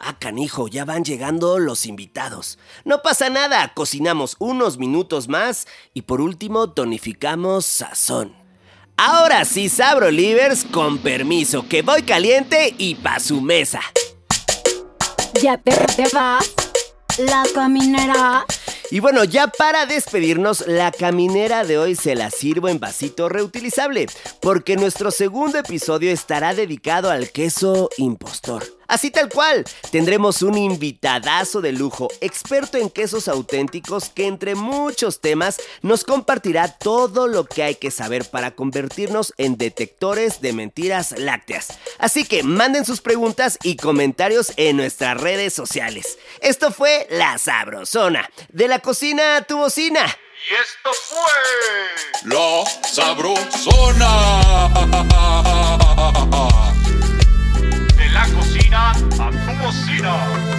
Ah, 0.00 0.18
canijo, 0.18 0.68
ya 0.68 0.84
van 0.84 1.04
llegando 1.04 1.58
los 1.58 1.86
invitados. 1.86 2.58
No 2.84 3.00
pasa 3.00 3.30
nada, 3.30 3.72
cocinamos 3.72 4.36
unos 4.38 4.76
minutos 4.76 5.28
más 5.28 5.66
y 5.94 6.02
por 6.02 6.20
último 6.20 6.70
tonificamos 6.70 7.64
sazón. 7.64 8.34
Ahora 8.96 9.44
sí, 9.44 9.68
Sabro 9.68 10.10
Livers, 10.10 10.64
con 10.64 10.98
permiso, 10.98 11.66
que 11.68 11.82
voy 11.82 12.02
caliente 12.02 12.74
y 12.76 12.96
pa' 12.96 13.18
su 13.18 13.40
mesa. 13.40 13.80
Ya 15.42 15.56
te, 15.56 15.72
te 15.72 16.08
vas, 16.12 16.52
la 17.18 17.44
caminera. 17.54 18.44
Y 18.90 19.00
bueno, 19.00 19.24
ya 19.24 19.48
para 19.48 19.86
despedirnos, 19.86 20.66
la 20.66 20.92
caminera 20.92 21.64
de 21.64 21.78
hoy 21.78 21.96
se 21.96 22.14
la 22.14 22.30
sirvo 22.30 22.68
en 22.68 22.78
vasito 22.78 23.28
reutilizable, 23.28 24.06
porque 24.40 24.76
nuestro 24.76 25.10
segundo 25.10 25.58
episodio 25.58 26.10
estará 26.10 26.54
dedicado 26.54 27.10
al 27.10 27.30
queso 27.30 27.90
impostor. 27.98 28.64
Así 28.88 29.10
tal 29.10 29.28
cual, 29.28 29.64
tendremos 29.90 30.42
un 30.42 30.58
invitadazo 30.58 31.60
de 31.60 31.72
lujo, 31.72 32.08
experto 32.20 32.78
en 32.78 32.90
quesos 32.90 33.28
auténticos, 33.28 34.10
que 34.10 34.26
entre 34.26 34.54
muchos 34.54 35.20
temas 35.20 35.60
nos 35.82 36.04
compartirá 36.04 36.68
todo 36.68 37.26
lo 37.26 37.44
que 37.44 37.62
hay 37.62 37.74
que 37.76 37.90
saber 37.90 38.28
para 38.28 38.52
convertirnos 38.52 39.32
en 39.38 39.56
detectores 39.56 40.40
de 40.40 40.52
mentiras 40.52 41.14
lácteas. 41.18 41.78
Así 41.98 42.24
que 42.24 42.42
manden 42.42 42.84
sus 42.84 43.00
preguntas 43.00 43.58
y 43.62 43.76
comentarios 43.76 44.52
en 44.56 44.76
nuestras 44.76 45.20
redes 45.20 45.52
sociales. 45.52 46.18
Esto 46.40 46.72
fue 46.72 47.06
La 47.10 47.38
Sabrosona, 47.38 48.30
de 48.48 48.68
la 48.68 48.80
cocina 48.80 49.36
a 49.36 49.42
tu 49.42 49.58
bocina. 49.58 50.04
Y 50.50 50.54
esto 50.54 50.90
fue 51.08 51.32
La 52.24 52.64
Sabrosona. 52.82 54.10
De 57.96 58.08
la 58.10 58.28
cocina 58.28 58.63
I'm 58.76 59.34
Thomasina. 59.46 60.53